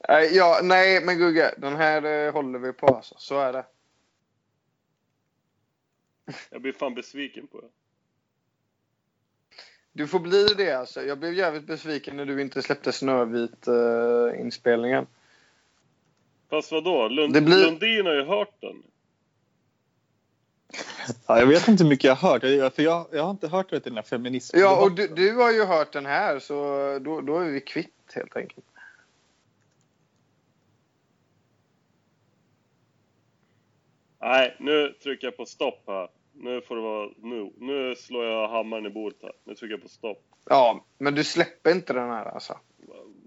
[0.09, 3.15] Nej, ja, nej men Gugge, den här eh, håller vi på alltså.
[3.19, 3.67] Så är det.
[6.51, 7.69] Jag blir fan besviken på det.
[9.93, 11.03] Du får bli det alltså.
[11.03, 15.07] Jag blev jävligt besviken när du inte släppte Snövit-inspelningen.
[16.51, 17.09] Fast vadå?
[17.09, 18.83] Lund, Det blir- Lundin har ju hört den.
[21.27, 22.43] Ja, jag vet inte hur mycket jag har hört.
[22.43, 24.62] Jag, för jag, jag har inte hört den här feminismen.
[24.62, 26.55] ja, och du, du har ju hört den här så
[26.99, 28.66] då, då är vi kvitt helt enkelt.
[34.20, 36.09] Nej, nu trycker jag på stopp här.
[36.33, 37.53] Nu får det vara nu.
[37.59, 39.33] Nu slår jag hammaren i bordet här.
[39.45, 40.25] Nu trycker jag på stopp.
[40.45, 42.59] Ja, men du släpper inte den här alltså.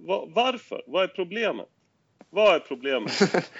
[0.08, 0.84] Va, varför?
[0.88, 1.68] Vad är problemet?
[2.34, 3.12] Vad är problemet?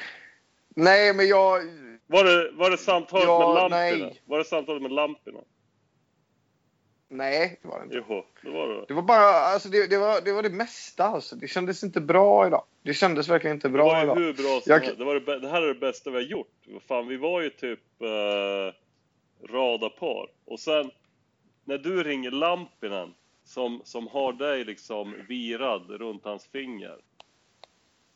[0.76, 1.62] Nej, men jag...
[2.08, 3.78] Var det, var det samtalet Ja, med lamporna?
[4.08, 4.22] nej.
[4.26, 5.40] Var det samtalet med lamporna?
[7.10, 8.04] Nej, det var det inte.
[8.10, 8.86] Jo, det var det.
[8.88, 11.36] Det var bara, alltså det, det, var, det var det mesta alltså.
[11.36, 12.64] Det kändes inte bra idag.
[12.84, 15.40] Det kändes verkligen inte Det bra var ju hur bra som Jag- det, var det,
[15.40, 16.66] det här är det bästa vi har gjort.
[16.88, 18.74] Fan, vi var ju typ eh,
[19.54, 20.28] radarpar.
[20.46, 20.92] Och sen
[21.66, 26.98] när du ringer Lampinen som, som har dig liksom virad runt hans finger.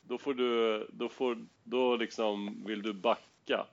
[0.08, 3.66] Då får du, då får, då liksom vill du backa.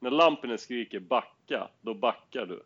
[0.00, 2.62] När Lampinen skriker backa, då backar du.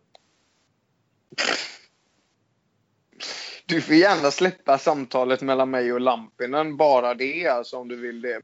[3.66, 8.20] Du får gärna släppa samtalet mellan mig och Lampinen, bara det alltså om du vill
[8.20, 8.42] det.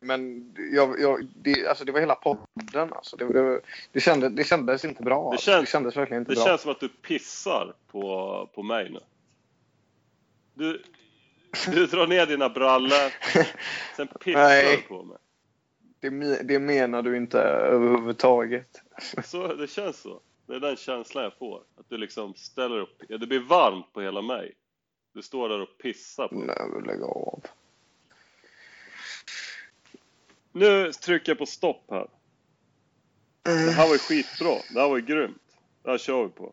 [0.00, 3.16] Men jag, jag, det, alltså, det var hela podden alltså.
[3.16, 3.60] Det, det,
[3.92, 5.22] det, kändes, det kändes inte bra.
[5.22, 5.50] Det alltså.
[5.50, 6.44] känns- det kändes verkligen inte Det bra.
[6.44, 9.00] känns som att du pissar på, på mig nu.
[10.54, 10.82] Du,
[11.70, 13.12] du drar ner dina brallor,
[13.96, 15.18] sen pissar du på mig.
[16.00, 18.82] Det, det menar du inte överhuvudtaget.
[19.24, 20.20] Så, det känns så.
[20.46, 21.62] Det är den känslan jag får.
[21.76, 23.02] Att du liksom ställer upp.
[23.08, 24.54] Ja, det blir varmt på hela mig.
[25.14, 26.46] Du står där och pissar på mig.
[26.46, 27.42] Nej, lägg av.
[30.52, 32.08] Nu trycker jag på stopp här.
[33.42, 34.54] Det här var ju skitbra.
[34.74, 35.42] Det här var ju grymt.
[35.82, 36.52] Det här kör vi på.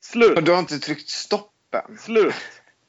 [0.00, 0.44] Slut!
[0.44, 1.98] Du har inte tryckt stopp än.
[1.98, 2.34] Slut!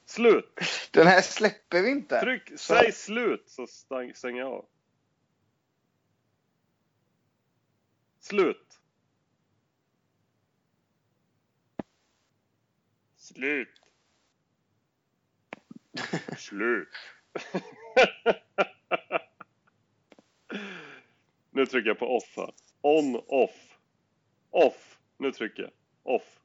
[0.07, 0.59] Slut!
[0.91, 2.21] Den här släpper vi inte.
[2.21, 4.65] Tryck, säg slut så stänger jag av.
[8.19, 8.79] Slut!
[13.15, 13.81] Slut!
[16.38, 16.89] Slut!
[21.51, 22.53] nu trycker jag på off här.
[22.81, 23.79] On, off.
[24.49, 24.99] Off.
[25.17, 25.71] Nu trycker jag.
[26.03, 26.39] Off.